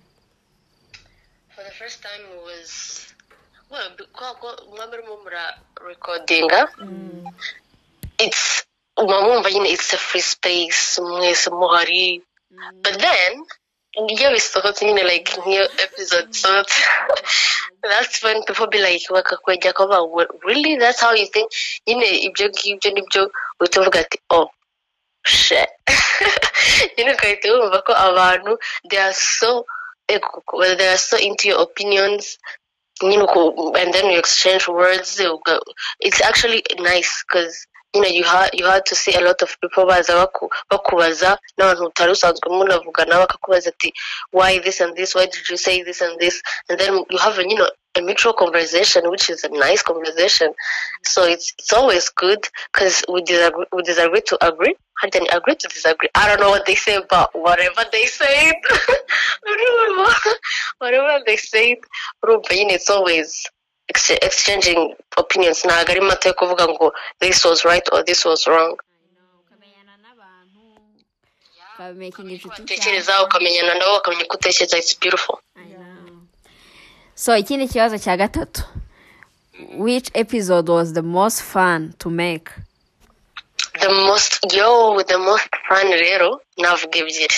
[1.55, 3.13] For the first time was
[3.69, 3.91] well
[4.71, 6.69] mwaba urimo mura recordinga.
[8.17, 8.65] It's
[8.97, 12.21] uba mwumva nyine it's a free space mwese muhari.
[12.83, 13.45] But then
[13.97, 16.79] iyo bisohotse nyine like nk'iyo episode isohotse
[17.81, 19.97] that's when people be like bakakwegera kuba
[20.45, 20.77] really?
[20.77, 21.51] That's how you think?
[21.87, 24.49] Nyine ibyo ngibyo ni byo uhita uvuga ati oh
[25.25, 25.69] shit
[26.97, 29.65] nyine ugahita wumva ko abantu they are so
[30.07, 32.37] they are so into your opinions.
[32.99, 35.21] Know, and then you exchange words.
[35.99, 39.57] It's actually nice because you know you had you had to see a lot of
[39.61, 43.93] people baza baku bakubaza n'abantu utari usanzwe munavugana bakakubaza ati
[44.31, 45.15] why this and this?
[45.15, 46.41] Why did you say this and this?
[46.69, 50.53] And then you have a you know a mutual conversation which is a nice conversation.
[51.03, 54.75] So it's it's always good because we disagree we disagree to agree.
[55.03, 56.09] And then agree to disagree?
[56.15, 58.51] I don't know what they say but whatever they say
[60.79, 61.77] whatever they say
[62.25, 63.45] nyine it's always
[63.87, 65.65] exchanging opinions.
[65.65, 68.77] Ntabwo ari mata yo kuvuga ngo this was right or this was wrong.
[71.79, 75.39] Utekereza ukamenyana nabo ukamenya uko utekereza it's beautiful.
[77.15, 78.63] So ikindi kibazo cya gatatu.
[79.73, 82.51] Which episode was the most fun to make?
[83.79, 87.35] The most yo the most fun rero navuga ebyiri.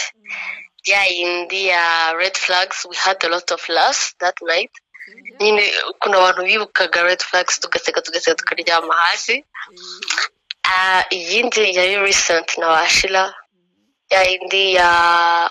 [0.86, 4.72] Ya yindi ya red flags we had a lot of laughs that night.
[5.40, 9.46] Nyine ukuntu abantu bibukaga red flags tugaseka tugaseka tukaryama hasi.
[10.64, 13.34] Ah, iyindi yari recent na washira
[14.12, 15.50] ya yindi ya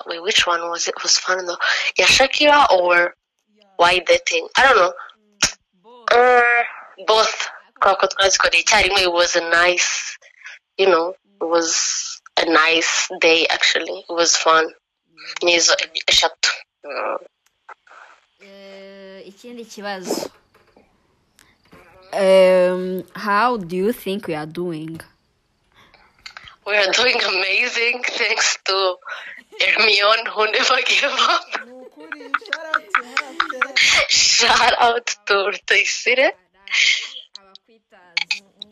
[0.89, 1.03] it?
[1.03, 1.47] Was fun?
[1.47, 1.59] Though
[1.97, 3.15] ya shakira or
[3.77, 4.93] why dating i don't know.
[6.11, 6.63] Uh,
[7.07, 7.51] both.
[7.81, 10.19] Kubera ko twazikoreye icyarimwe it was a nice
[10.79, 14.05] you know it was a nice day actually.
[14.09, 14.75] It was fun.
[15.43, 15.75] Nizo
[16.07, 16.51] eshatu
[19.27, 20.31] ikindi kibazo.
[22.13, 25.01] Um, how do you think we are doing?
[26.67, 28.97] We are doing amazing thanks to
[29.61, 31.47] Hermione who never gave up.
[34.09, 36.33] Shout out to Rutayisire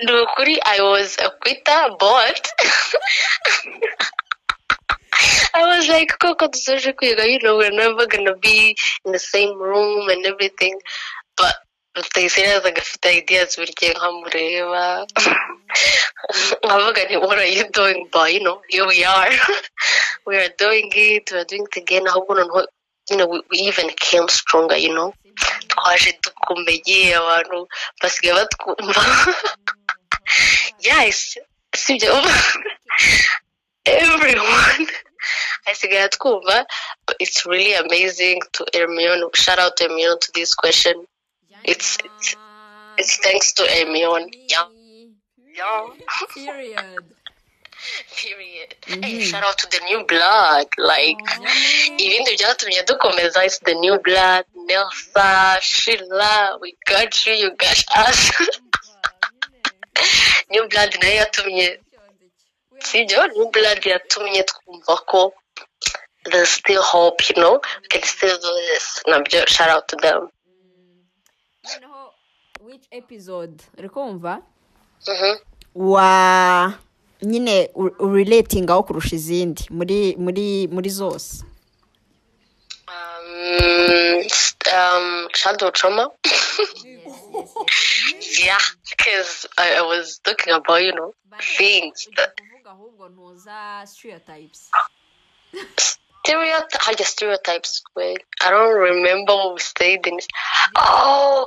[0.05, 2.43] ni ukuri i was a quitter but
[5.55, 9.55] i was like koko dusoje kwiga you know we're never gonna be in the same
[9.59, 10.75] room and everything.
[11.37, 11.55] But
[11.97, 14.83] rutayisire yazaga afite ideas buri gihe nkamureba
[16.65, 19.33] nkavuga nti what are you doing but you know here we are.
[20.27, 21.31] We are doing it.
[21.31, 22.05] We are doing it again.
[22.11, 22.67] Ahubwo noneho
[23.11, 25.15] you know we, we even came stronger you know?
[25.71, 27.69] Twaje dukomeye abantu.
[28.03, 29.03] Basigaye batwumva
[30.89, 31.39] yes.
[31.77, 32.13] Sibyo
[33.87, 34.87] everyone.
[35.67, 36.67] Asigaye atwumva
[37.07, 39.23] but it's really amazing to Hermione.
[39.35, 41.07] Shout out to Hermione to this question.
[41.65, 42.37] It's it's,
[42.99, 44.31] it's thanks to Hermione.
[44.49, 44.67] Yeah.
[45.55, 45.87] Yeah.
[46.35, 47.05] Period.
[48.17, 48.75] Period.
[48.87, 50.67] Hey shout out to the new blood.
[50.79, 51.19] Like
[51.99, 58.31] ibindi byatumye dukomeza is the new blood Nelsa Sheila we got you you got us.
[60.51, 61.81] New blood na yo yatumye
[62.79, 65.33] sibyo new blood yatumye twumva ko
[66.31, 69.97] there's still hope you know we can still do this na byo shout out to
[69.97, 70.29] them.
[71.65, 72.11] Noneho
[72.61, 73.63] which episode?
[73.79, 74.43] Uri kumva
[75.75, 76.73] wa
[77.23, 81.45] nyine urelatingaho kurusha izindi muri muri muri zose.
[82.89, 84.23] Um,
[84.73, 86.11] um, shadow trauma.
[88.39, 88.59] yeah,
[88.91, 91.13] because I, I was talking about, you know,
[91.59, 92.33] things that
[92.67, 94.61] kuvuga ahubwo ntuza stereotypes
[96.25, 96.85] stereotypes.
[96.85, 98.17] How the stereotypes were.
[98.43, 100.07] I don't remember what we said.
[100.07, 100.19] In
[100.75, 101.47] oh,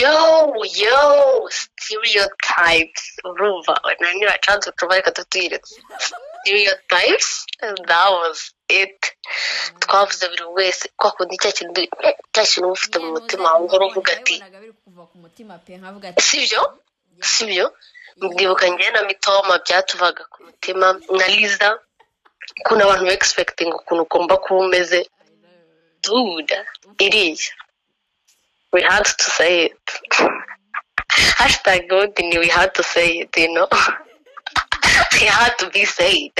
[0.00, 3.16] yo, yo, stereotypes.
[3.24, 3.74] Ruva.
[3.84, 5.24] When I knew I tried to provide a
[6.42, 7.46] stereotypes.
[7.62, 9.12] And that was it.
[9.80, 11.80] twavuze buri wese kwa kundi cya kintu
[12.32, 15.18] cya kintu uba ufite mu mutima wawe uhora uvuga ati nabonaga biri kuva ku
[18.16, 20.86] ndibuka njyewe na mitoma byatuvaga ku mutima.
[21.18, 21.68] Na liza
[22.60, 25.00] ukuntu abantu ba expecting ukuntu ugomba kuba umeze.
[26.02, 26.56] Dude
[27.06, 27.50] iriya.
[28.72, 29.86] We had to say it.
[31.40, 33.68] Hashtag god ni we had to say it you know.
[35.22, 36.32] It had to be said.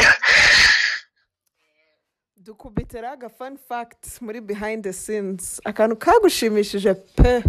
[2.43, 5.61] Dukubitira aga fun fact muri the scenes.
[5.65, 7.43] Akantu kagushimishije pe.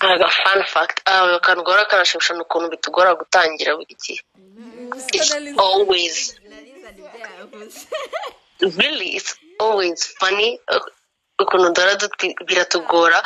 [0.00, 1.02] Aga fun fact.
[1.06, 4.20] Ah, akantu gahora kanashimisha ni ukuntu bitugora gutangira buri gihe.
[5.12, 6.34] It's always
[8.60, 10.80] really it's always funny uh,
[11.40, 13.20] ukuntu duti- biratugora.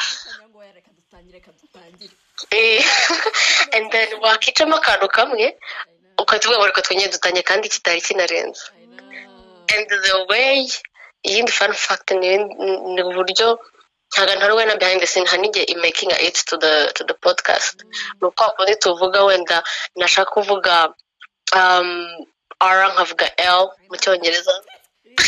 [2.51, 2.83] Eh,
[3.75, 5.57] and then wakicamo akantu kamwe
[6.19, 8.63] ukatuvuga ngo reka twongere dutanye kandi kitari kinarenze.
[9.75, 10.69] And the way
[11.25, 13.59] iyindi fun fact ni uburyo
[14.15, 17.83] ntabwo na behind the scene hari n'igihe imaking it to the to the podcast
[18.21, 19.63] ni uko kundi tuvuga wenda
[19.97, 20.95] nashaka kuvuga
[21.57, 22.09] um,
[22.61, 24.53] r nkavuga l mu cyongereza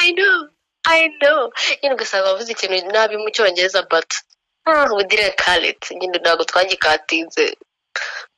[0.00, 0.48] I know,
[0.86, 1.52] I know.
[1.82, 4.08] Nyine ugasanga wavuze ikintu nabi mu cyongereza but
[4.66, 5.82] ah, we didn't call it.
[5.90, 7.56] Nyine ntabwo twagikatinze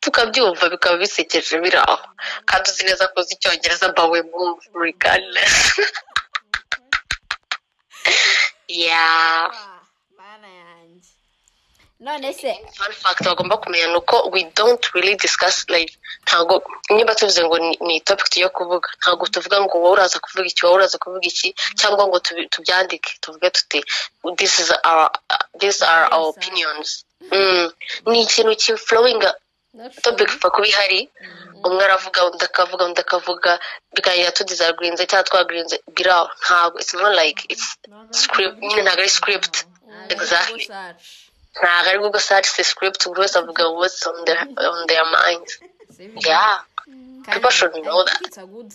[0.00, 2.06] tukabyumva bikaba bisekeje biri aho
[2.48, 5.54] kandi uzi neza ko uzi icyongereza but we move regardless.
[8.68, 9.50] yeah.
[10.18, 11.10] bana yanjye
[12.00, 12.50] none se
[13.02, 15.92] fact bagomba kumenya ni uko we don't really discuss like
[16.26, 20.62] ntabwo niba tuvuze ngo ni, topic tugiye kuvuga ntabwo tuvuga ngo wowe uraza kuvuga iki
[20.64, 21.48] wowe uraza kuvuga iki
[21.80, 22.18] cyangwa ngo
[22.52, 23.78] tubyandike tuvuge tuti
[24.36, 25.10] this is our
[25.60, 27.70] these are our opinions mm.
[28.06, 28.72] ni ikintu ki
[30.02, 31.00] topic ipfa kuba ihari
[31.64, 33.52] umwe aravuga undi akavuga undi akavuga.
[33.94, 35.76] Bikagira tudisagrinze cyangwa twagrinze.
[35.96, 37.66] Biraho ntabwo it's not like it's
[38.10, 38.58] script.
[38.60, 39.54] Nyine ntabwo ari script.
[40.08, 40.64] Exactly.
[41.60, 43.00] Ntabwo ari google search the script.
[43.08, 45.58] Buri wese avuga what's on their, on their minds
[46.28, 46.60] yeah.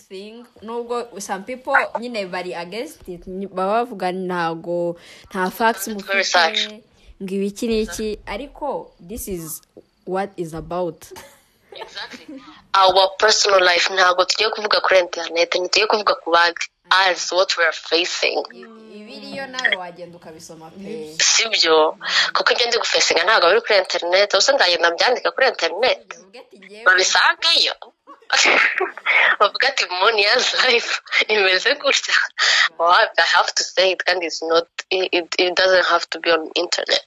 [0.09, 0.45] Thing?
[0.63, 3.21] Nubwo some people nyine bari against it.
[3.27, 4.95] Baba bavuga ntago
[5.29, 6.81] nta facts mufite
[7.23, 9.61] ngo ibiki n'iki ariko this is
[10.07, 11.11] what is about.
[12.73, 16.65] Our personal life ntabwo tugiye kuvuga kuri internet ntitugiye kuvuga ku bandi.
[16.89, 18.39] As what we are facing.
[18.95, 21.15] Ibiriyo nawe wagenda ukabisoma pe.
[21.19, 21.97] Sibyo?
[22.35, 24.29] Kuko ibyo ndi gufesinga ntabwo biri kuri internet.
[24.33, 26.03] Ubusa nzagenda mbyandika kuri internet.
[26.85, 27.75] Babisangeyo?
[29.39, 31.01] Bavuga ati moni yazi life.
[31.33, 32.15] Imeze gutya.
[32.79, 36.51] I have to say it kandi it's not it, it, doesn't have to be on
[36.55, 37.05] internet.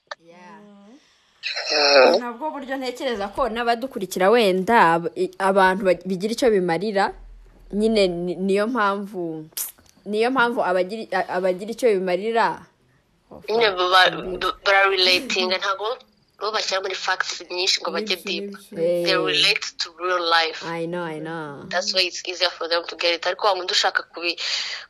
[2.18, 5.00] Ntabwo buryo ntekereza ko n'abadukurikira wenda
[5.38, 7.12] abantu ba- bigira icyo bimarira
[7.72, 9.46] nyine ni- niyo mpamvu
[10.06, 12.60] niyo mpamvu abagira icyo bimarira.
[13.48, 14.10] Nyine baba-
[14.40, 15.86] ba- bararelatinga ntabwo
[16.40, 20.64] nibo bashyira muri facts nyinshi ngo bajye deep Eh, they relate to real life.
[20.64, 21.68] I know i know.
[21.68, 23.22] That's why it's easier for them to get it.
[23.26, 24.02] Ariko wa wundi ushaka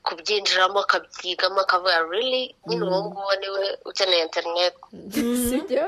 [0.06, 2.54] kubyinjiramo akabyigamo akavuga really?
[2.66, 4.74] Nyine uwo nguwo ni we ukeneye internet?
[5.50, 5.84] Sibyo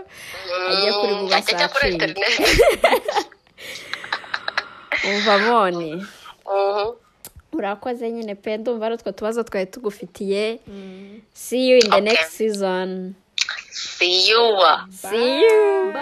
[0.71, 2.35] ajya kuri Mm, Google ajya kuri internet.
[5.09, 6.07] Umva moni
[6.47, 6.93] Mhm.
[7.53, 10.59] urakoze nyine pe ndumva ari utwo tubazo twari tugufitiye.
[11.35, 12.01] See you in the Okay.
[12.01, 13.15] next season.
[13.73, 14.57] See you
[14.91, 15.93] see you.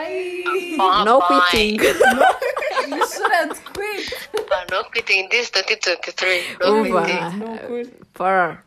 [1.04, 1.26] No Bye.
[1.50, 4.12] quitting You shouldn't quit.
[4.34, 5.28] Uh, no quitting.
[5.30, 7.90] This 2023 no umva quitting.
[8.14, 8.62] For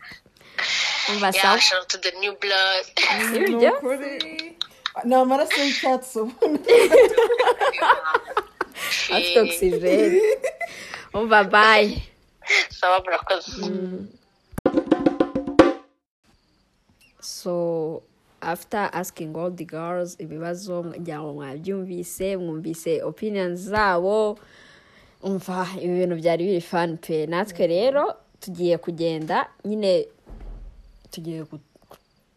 [1.12, 2.84] umva yeah shout out to the new blood.
[3.30, 3.74] Sibyo
[5.04, 6.74] ni amaraso y'icyatsi ubundi
[9.10, 10.22] afite oxygen
[11.14, 12.02] umva bye.
[12.70, 13.52] Sawa murakoze
[17.24, 18.04] so
[18.44, 24.40] after asking all the girls ibibazo ngira ngo mwabyumvise mwumvise opinions zabo
[25.24, 27.26] umva ibi bintu byari biri fun pe.
[27.28, 30.08] Natwe rero tugiye kugenda nyine
[31.12, 31.46] tugiye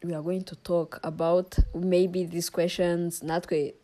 [0.05, 3.23] we are going to talk about maybe these questions.
[3.23, 3.75] Natwe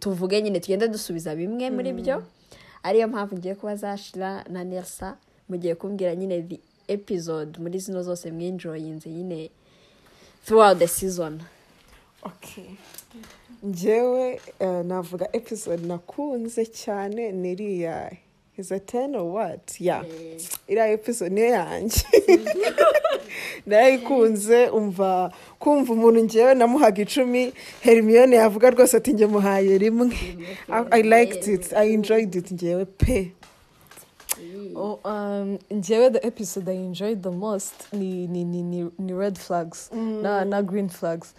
[0.00, 2.22] tuvuge nyine tugende dusubiza bimwe muri byo.
[2.82, 5.16] Ariyo mpamvu ngiye kuba zashira na nelsa
[5.48, 9.50] mugiye kumbwira nyine the episode muri zino zose mwinjoyinze nyine.
[10.44, 11.42] Throughout the season.
[12.26, 12.70] Okay.
[13.62, 18.10] njyewe eh, navuga episode nakunze cyane ni iriya
[18.58, 19.80] is a ten or what?
[19.80, 20.04] Yeah.
[20.68, 22.02] Iriya episode niyo yanjye
[23.66, 30.16] narayikunze umva kumva umuntu njyewe namuhaga icumi hermiyone yavuga rwose ati njye muhaye rimwe.
[30.90, 31.72] I- liked it.
[31.72, 32.50] I enjoyed it.
[32.50, 33.32] Njyewe pe.
[34.76, 39.38] Oh, um, njyewe the episode I enjoyed the most ni ni ni ni, ni red
[39.38, 41.34] flags na na green flags.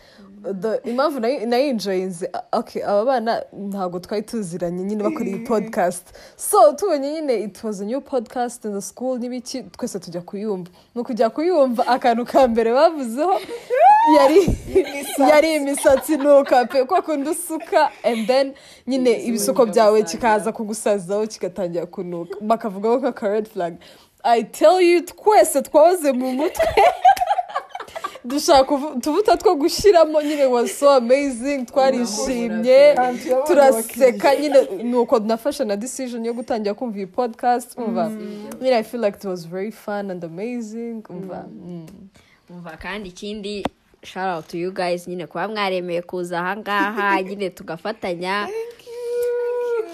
[0.61, 6.03] The impamvu nayi nayinjoyinze okay aba bana ntabwo twari tuziranye nyine bakora iyi podcast
[6.35, 10.69] so tubonye nyine it was a new podcast in the school n'ibiki twese tujya kuyumva
[10.95, 13.39] mu kujya kuyumva akantu ka mbere bavuzeho
[14.17, 14.57] yari
[15.29, 18.53] yari imisatsi nuka pe kwa kundi usuka and then
[18.87, 23.77] nyine ibisuko byawe kikaza kugusazaho kigatangira kunuka bakavugaho nk'aka red flag.
[24.23, 26.83] I tell you twese twahoze mu mutwe.
[28.25, 31.65] Dushaka uvu- utuvuta two gushyiramo nyine was so amazing.
[31.65, 32.95] Twarishimye.
[33.47, 34.35] Turaseka.
[34.35, 38.09] Nyine nuko nafashe na decision yo gutangira kumva iyi podcast umva?
[38.61, 41.45] Nyine i feel like it was very fun and amazing umva?
[41.49, 41.85] Mm.
[42.49, 43.65] umva kandi ikindi
[44.03, 45.07] shout out to you guys.
[45.07, 48.47] Nyine kuba mwaremeye kuza ahangaha nyine tugafatanya.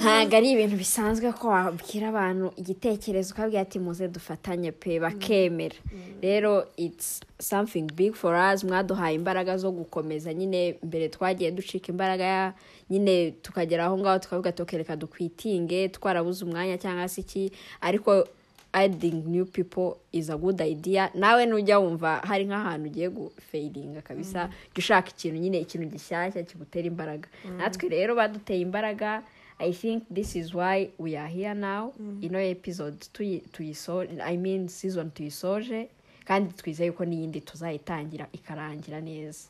[0.02, 5.76] Ntabwo ari ibintu bisanzwe ko wabwira abantu igitekerezo ukabwira ati muze dufatanye pe bakemera.
[6.22, 8.64] Rero it's something big for us.
[8.64, 12.54] Mwaduhaye imbaraga zo gukomeza nyine mbere twagiye ducika imbaraga
[12.90, 17.52] nyine tukagera aho ngaho tukavuga tukereka dukwitinge twarabuze umwanya cyangwa se iki?
[17.82, 18.28] Ariko
[18.74, 21.10] adding new people is a good idea.
[21.16, 26.86] Nawe nujya wumva hari nk'ahantu ugiye gufeiringa kabisa jya ushaka ikintu nyine ikintu gishyashya kigutera
[26.88, 27.28] imbaraga.
[27.58, 29.24] Natwe rero baduteye imbaraga
[29.60, 31.94] i think this is why we are here now.
[32.22, 35.88] Ino episode tuyi- tuyiso i mean season tuyisoje
[36.26, 39.48] kandi twizeye ko n'iyindi tuzayitangira ikarangira neza.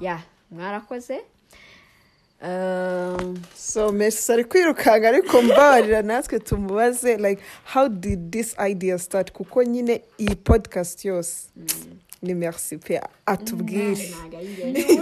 [0.00, 1.20] Ya mwarakoze.
[2.42, 9.32] Um, so messi ari kwirukanka ariko mbabarira natwe tumubaze like how did this idea start?
[9.32, 11.48] Kuko nyine iyi podcast yose.
[12.22, 14.08] Ni merci pe atubwire.
[14.08, 14.96] Ntabwo ari njyewe.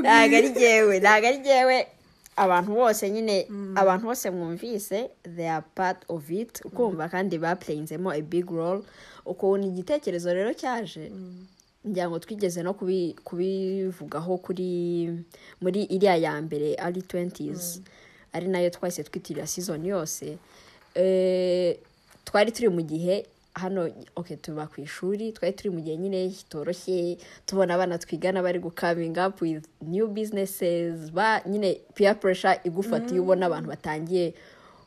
[0.00, 0.98] Ntabwo ari njyewe.
[1.00, 1.86] Ntabwo ari njyewe.
[2.36, 8.20] Abantu bose nyine abantu bose mwumvise they are part of it ukumva kandi baplayinzemo a
[8.22, 8.82] big role.
[9.26, 11.10] Ukuntu igitekerezo rero cyaje
[11.88, 15.10] ngira ngo twigeze no kubi- kubivugaho kuri
[15.60, 17.80] muri iriya ya mbere ari 20s
[18.32, 20.38] ari na yo twahise twitirira season yose.
[20.94, 21.76] Eh,
[22.24, 23.26] twari turi mu gihe
[23.56, 28.58] hano ok tuba ku ishuri twari turi mu gihe nyine kitoroshye tubona abana twigana bari
[28.60, 34.34] gukaminga up with new businesses ba nyine peer pressure igufata iyo ubona abantu batangiye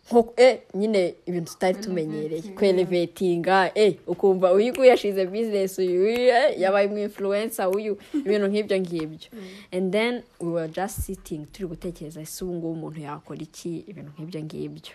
[0.09, 6.59] nko eh, nyine ibintu tutari tumenyereye kwelevetinga eh, ukumva uyu nguyu yashize business uyu eh,
[6.59, 9.29] yabaye umu influencer uyu ibintu nk'ibyo ngibyo.
[9.71, 14.11] And then we were just sitting turi gutekereza ese ubu ngubu umuntu yakora iki ibintu
[14.17, 14.93] nk'ibyo ngibyo.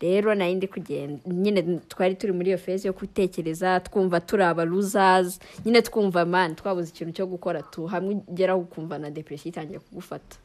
[0.00, 5.38] Rero nari ndi kugenda nyine twari turi muri iyo fezi yo gutekereza twumva turi abaruzazi
[5.64, 10.36] nyine twumva mani twabuze ikintu cyo gukora tu hamwe ugeraho ukumva na depression itangiye kugufata.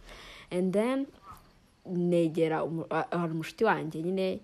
[0.52, 1.06] And then
[1.86, 2.64] negera
[3.12, 4.40] hari umushuti wanjye nyine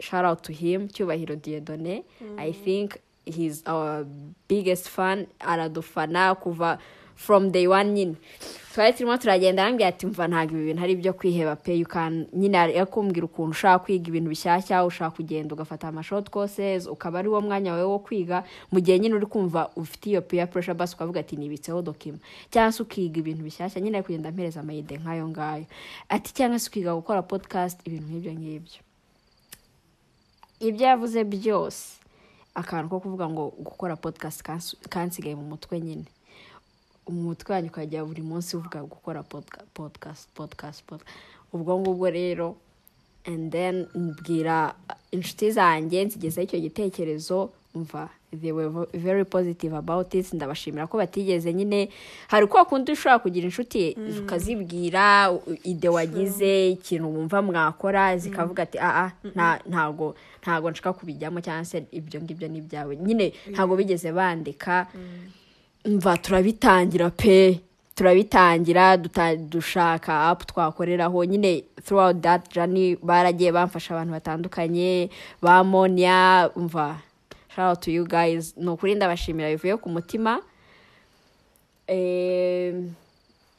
[0.00, 2.04] shout out to him cyubahiro diedone
[2.38, 4.06] i think he's our
[4.48, 6.78] biggest fan aradufana kuva
[7.16, 8.14] from day one nyine.
[8.76, 11.72] Twari turimo turagenda arambwira ati mva ntabwo ibi bintu ari ibyo kwiheba pe
[12.36, 17.40] nyine yakumbwira ukuntu ushaka kwiga ibintu bishyashya ushaka kugenda ugafata amashoti courses ukaba ari wo
[17.40, 21.20] mwanya wawe wo kwiga mu gihe nyine uri kumva ufite iyo peer pressure basi ukavuga
[21.20, 22.18] ati nibitseho dokima.
[22.52, 25.64] Cyangwa se ukiga ibintu bishyashya nyine ari kugenda ampereza amayide nk'ayo ngayo.
[26.08, 28.80] Ati cyangwa se ukiga gukora podcast ibintu nk'ibyo ngibyo.
[30.60, 31.96] Ibyo yavuze byose
[32.54, 36.04] akantu ko kuvuga ngo gukora podcast kansi- kansigaye mu mutwe nyine.
[37.06, 39.22] Umutwe wanyu ukajya buri munsi uvuga gukora
[39.74, 40.82] podcast podcast
[41.52, 42.56] ubwo ngubwo rero
[43.26, 44.74] and then mbwira
[45.10, 48.08] inshuti zanjye nzigezeho icyo gitekerezo mva
[48.40, 51.88] they were very positive about it ndabashimira ko batigeze nyine.
[52.28, 58.78] Hari kwa kundi ushobora kugira inshuti ukazibwira u- ide wagize ikintu wumva mwakora zikavuga ati
[58.80, 62.96] aa nta- ntago ntago nshaka kubijyamo cyangwa se ibyo ngibyo ni ibyawe.
[62.96, 64.86] Nyine ntago bigeze bandika.
[65.86, 67.60] Mva turabitangira pe.
[67.94, 68.96] Turabitangira
[69.38, 75.10] dushaka apu twakoreraho nyine throughout that journey baragiye bamfasha abantu batandukanye.
[75.42, 77.00] Ba monia mva
[77.48, 78.54] shout out to you guys.
[78.56, 80.42] Ni ukuri ndabashimira bivuye ku mutima.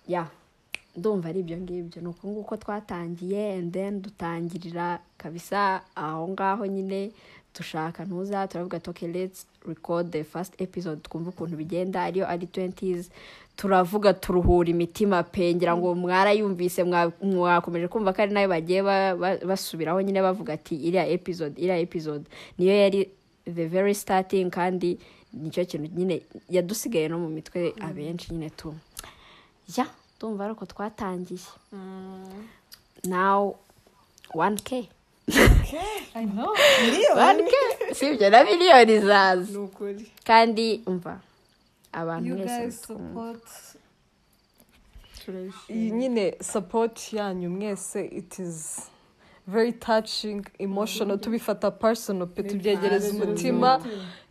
[0.08, 0.28] Ya
[0.98, 2.02] ndumva ari ibyo ngibyo.
[2.02, 7.12] Ni uku nguko twatangiye and then dutangirira kabisa aho ngaho nyine.
[7.58, 11.02] Dushaka ntuza turavuga okay let's record the first episode.
[11.02, 12.04] Twumve ukuntu bigenda.
[12.04, 13.10] Ariyo ari 20s
[13.56, 15.56] turavuga turuhura imitima pe.
[15.56, 20.22] Ngira ngo mwarayumvise mwa- mwakomeje kumva ko ari na yo bagiye ba- ba- basubiraho nyine
[20.22, 22.26] bavuga ati iriya episode iriya episode.
[22.58, 23.10] Niyo yari
[23.46, 25.00] the very starting kandi
[25.34, 28.76] ni cyo kintu nyine yadusigaye no mu mitwe abenshi nyine tu.
[29.78, 29.88] Ya
[30.18, 31.40] ndumva ari uko twatangiye.
[33.04, 33.56] Now
[34.34, 34.86] 1k I know.
[34.86, 34.97] 1k
[37.94, 39.60] si ibyo na miliyoni zaza
[40.24, 41.20] kandi umva
[41.92, 42.74] abantu You mwese
[45.70, 48.80] iyi nyine support yanyu mwese it is
[49.48, 53.82] very touching emotional tubifata personal pe tubyegereza umutima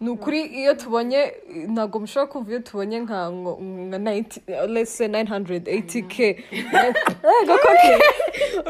[0.00, 1.32] ni ukuri iyo tubonye
[1.68, 3.58] ntabwo mushobora kumva iyo tubonye nka ngo-
[3.88, 6.16] nka 90 let's say 980k
[7.42, 7.88] Ego koko.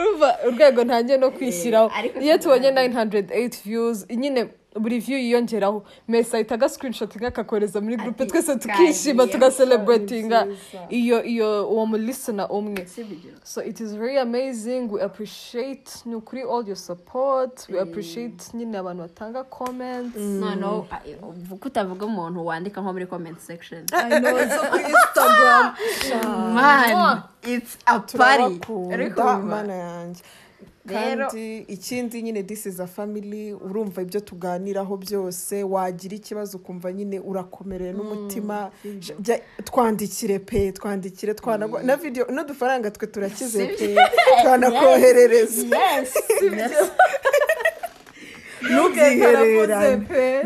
[0.00, 1.90] urumva urwego ntangiye no kwishyiraho.
[1.94, 4.48] Ariko iyo tubonye 908 views nyine
[4.78, 5.84] buri view yiyongeraho.
[6.08, 9.32] Mesa ahita aga screenshot nk'akakoreza muri Ati, twese tukishima kagiye.
[9.32, 10.46] tugaselebratinga.
[10.90, 12.86] iyo iyo uwo mu listener umwe.
[13.44, 14.88] So it is very amazing.
[14.90, 17.66] We appreciate ni ukuri all your support.
[17.68, 20.16] We appreciate nyine abantu batanga comments.
[20.16, 20.86] Noneho
[21.22, 23.84] uvuga utavuga umuntu wandika nko muri comment section.
[23.92, 25.74] I know zo kuri instagram.
[26.54, 28.58] Man it's a party.
[28.58, 29.38] Turabakunda.
[29.38, 30.22] Mana yanjye.
[30.86, 37.20] Kandi ikindi nyine this is a family urumva ibyo tuganiraho byose wagira ikibazo ukumva nyine
[37.20, 38.70] urakomereye n'umutima.
[39.20, 43.94] Jya- twandikire pe twandikire twanagwa na video n'udufaranga twe turakize pe
[44.42, 45.66] twanakoherereza.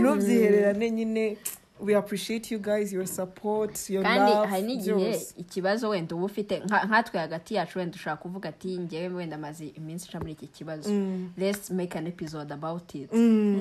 [0.01, 1.37] Ntubyihererane nyine.
[1.83, 4.93] We appreciate you guys your support your kandi hari n'igihe
[5.37, 9.67] ikibazo wenda uba ufite nka- nkatwe hagati yacu wenda ushaka kuvuga ati ngewe wenda maze
[9.67, 10.91] iminsi nca muri iki kibazo.
[11.39, 13.13] Let's make an episode about it.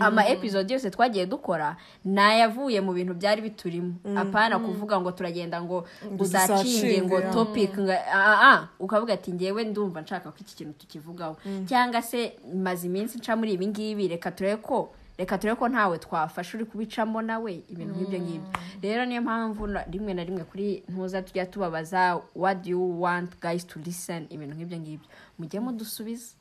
[0.02, 5.88] Ama episode yose twagiye dukora nayavuye mu bintu byari biturimo apana kuvuga ngo turagenda ngo
[6.20, 11.38] uzacinge ngo topic ngo ah, ah, ukavuga ati ngewe ndumva nshaka ko iki kintu tukivugaho.
[11.66, 15.98] Cyangwa se maze iminsi nca muri ibi ngibi reka turebe ko reka turebe ko ntawe
[16.00, 18.50] twafasha uri kubicamo nawe ibintu nk'ibyo ngibyo.
[18.82, 23.68] Rero niyo mpamvu rimwe na rimwe kuri ntuza tujya tubabaza what do you want guys
[23.68, 24.28] to listen?
[24.32, 25.08] Ibintu nk'ibyo ngibyo.
[25.40, 26.34] Mujye mudusubiza.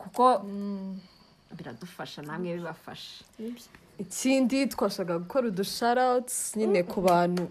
[0.00, 0.40] Kuko
[1.56, 3.24] biradufasha namwe bibafasha.
[3.98, 7.48] Ikindi twashaka gukora udusharawuti nyine ku bantu.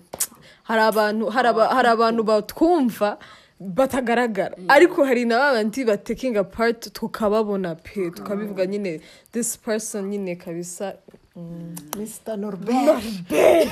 [0.63, 3.17] Hari abantu batwumva
[3.59, 4.55] batagaragara.
[4.67, 9.01] Ariko hari na babandi batekinga part tukababona pe tukabivuga nyine
[9.31, 10.95] this person nyine kabisa
[11.97, 13.03] mr norbert.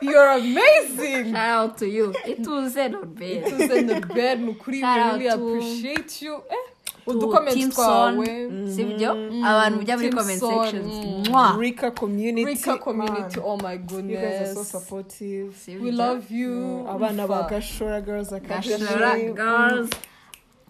[0.00, 1.32] You're amazing!
[1.32, 2.14] Shout out to you.
[2.26, 3.44] Ituze norbert.
[3.48, 6.34] Tuze norbert ni ukuri we really appreciate you.
[6.34, 6.77] Eh?
[7.08, 8.26] Udukomenti twawe
[8.74, 9.10] sibyo
[9.44, 11.24] abantu mujya muri sections mm.
[11.30, 11.58] Mwah.
[11.58, 13.40] rika community.
[13.40, 13.76] Oh my
[14.12, 14.70] you guys are so goodness.
[14.70, 15.54] supportive.
[15.80, 16.86] We love you.
[16.88, 19.90] abana ba gashora girls gashora academy girls.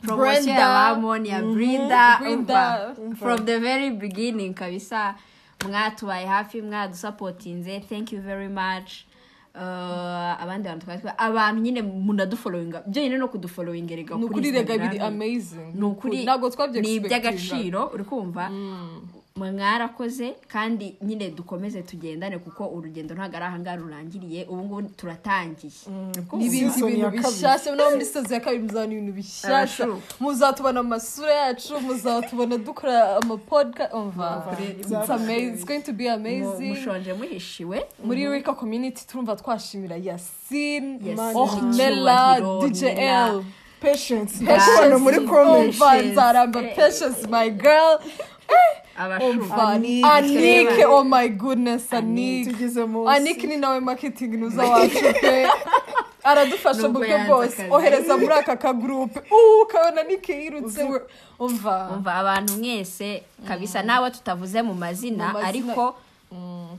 [0.03, 0.53] Promosiyo Brenda.
[0.53, 2.95] ya bamoni ya umva.
[3.19, 5.15] from the very beginning kabisa.
[5.69, 9.08] Mwatubaye hafi mwadusapotinze thank you very much.
[10.41, 14.99] Abandi bantu twari twa- abantu nyine munadufollowinga byonyine no kudufollowinga rega ni ukuri rega biri
[14.99, 15.71] amazing.
[15.75, 18.51] Ni ukuri ntabwo ni twabyegispektinga iby'agaciro uri kumva.
[19.39, 25.73] Mwarakoze kandi nyine dukomeze tugendane kuko urugendo ntabwo ari ahangaha rurangiriye ubu ngubu turatangiye.
[26.33, 28.63] N'ibindi bintu bishyashya no muri season ya kabiri.
[28.63, 29.87] muzabona ibintu bishyashya
[30.21, 35.55] muzatubona mu masura yacu muzatubona dukora amapodcast umva it's amazing.
[35.55, 36.75] it's going to be amazing.
[36.75, 37.87] Mushonje muhishiwe.
[38.05, 41.01] Muri rika community turumva twashimira yasin
[41.35, 43.43] ohmela djl
[43.81, 44.45] patience.
[44.45, 46.63] Hano muri comment umva nzaramba.
[46.75, 47.99] Patience my girl.
[48.99, 50.85] Abashu umva Anike.
[50.87, 52.55] oh my goodness anike.
[53.09, 55.47] anike ni nawe marketing nuza wacu pe
[56.25, 61.01] aradufasha mu buryo bwose ohereza muri aka kagurupe uuu ukabona anike yirutse we
[61.39, 61.89] umva.
[61.95, 63.83] Umva abantu mwese kabisa.
[63.83, 65.95] Nawe tutavuze mu mazina ariko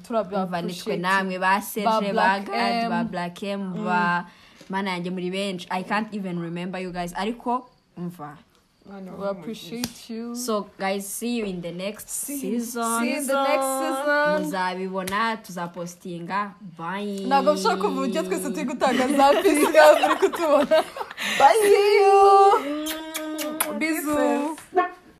[0.07, 2.89] turabya umva nitwe namwe ba serge ba Black gad M.
[2.89, 4.26] ba black m ba
[4.70, 7.13] mana yanjye muri benshi i can't even remember you guys.
[7.15, 7.65] Ariko
[7.97, 8.38] umva.
[9.19, 10.35] We appreciate you.
[10.35, 13.01] So guys see you in the next season.
[13.01, 14.43] See you in the next season.
[14.45, 16.53] Muzabibona tuzapostinga.
[16.77, 17.25] Bye.
[17.27, 20.83] Ntabwo bishobora kuva uburyo twese turi gutanga za pisi ngaho muri kutubona
[21.39, 22.19] bye see you.
[23.79, 24.57] Bizu.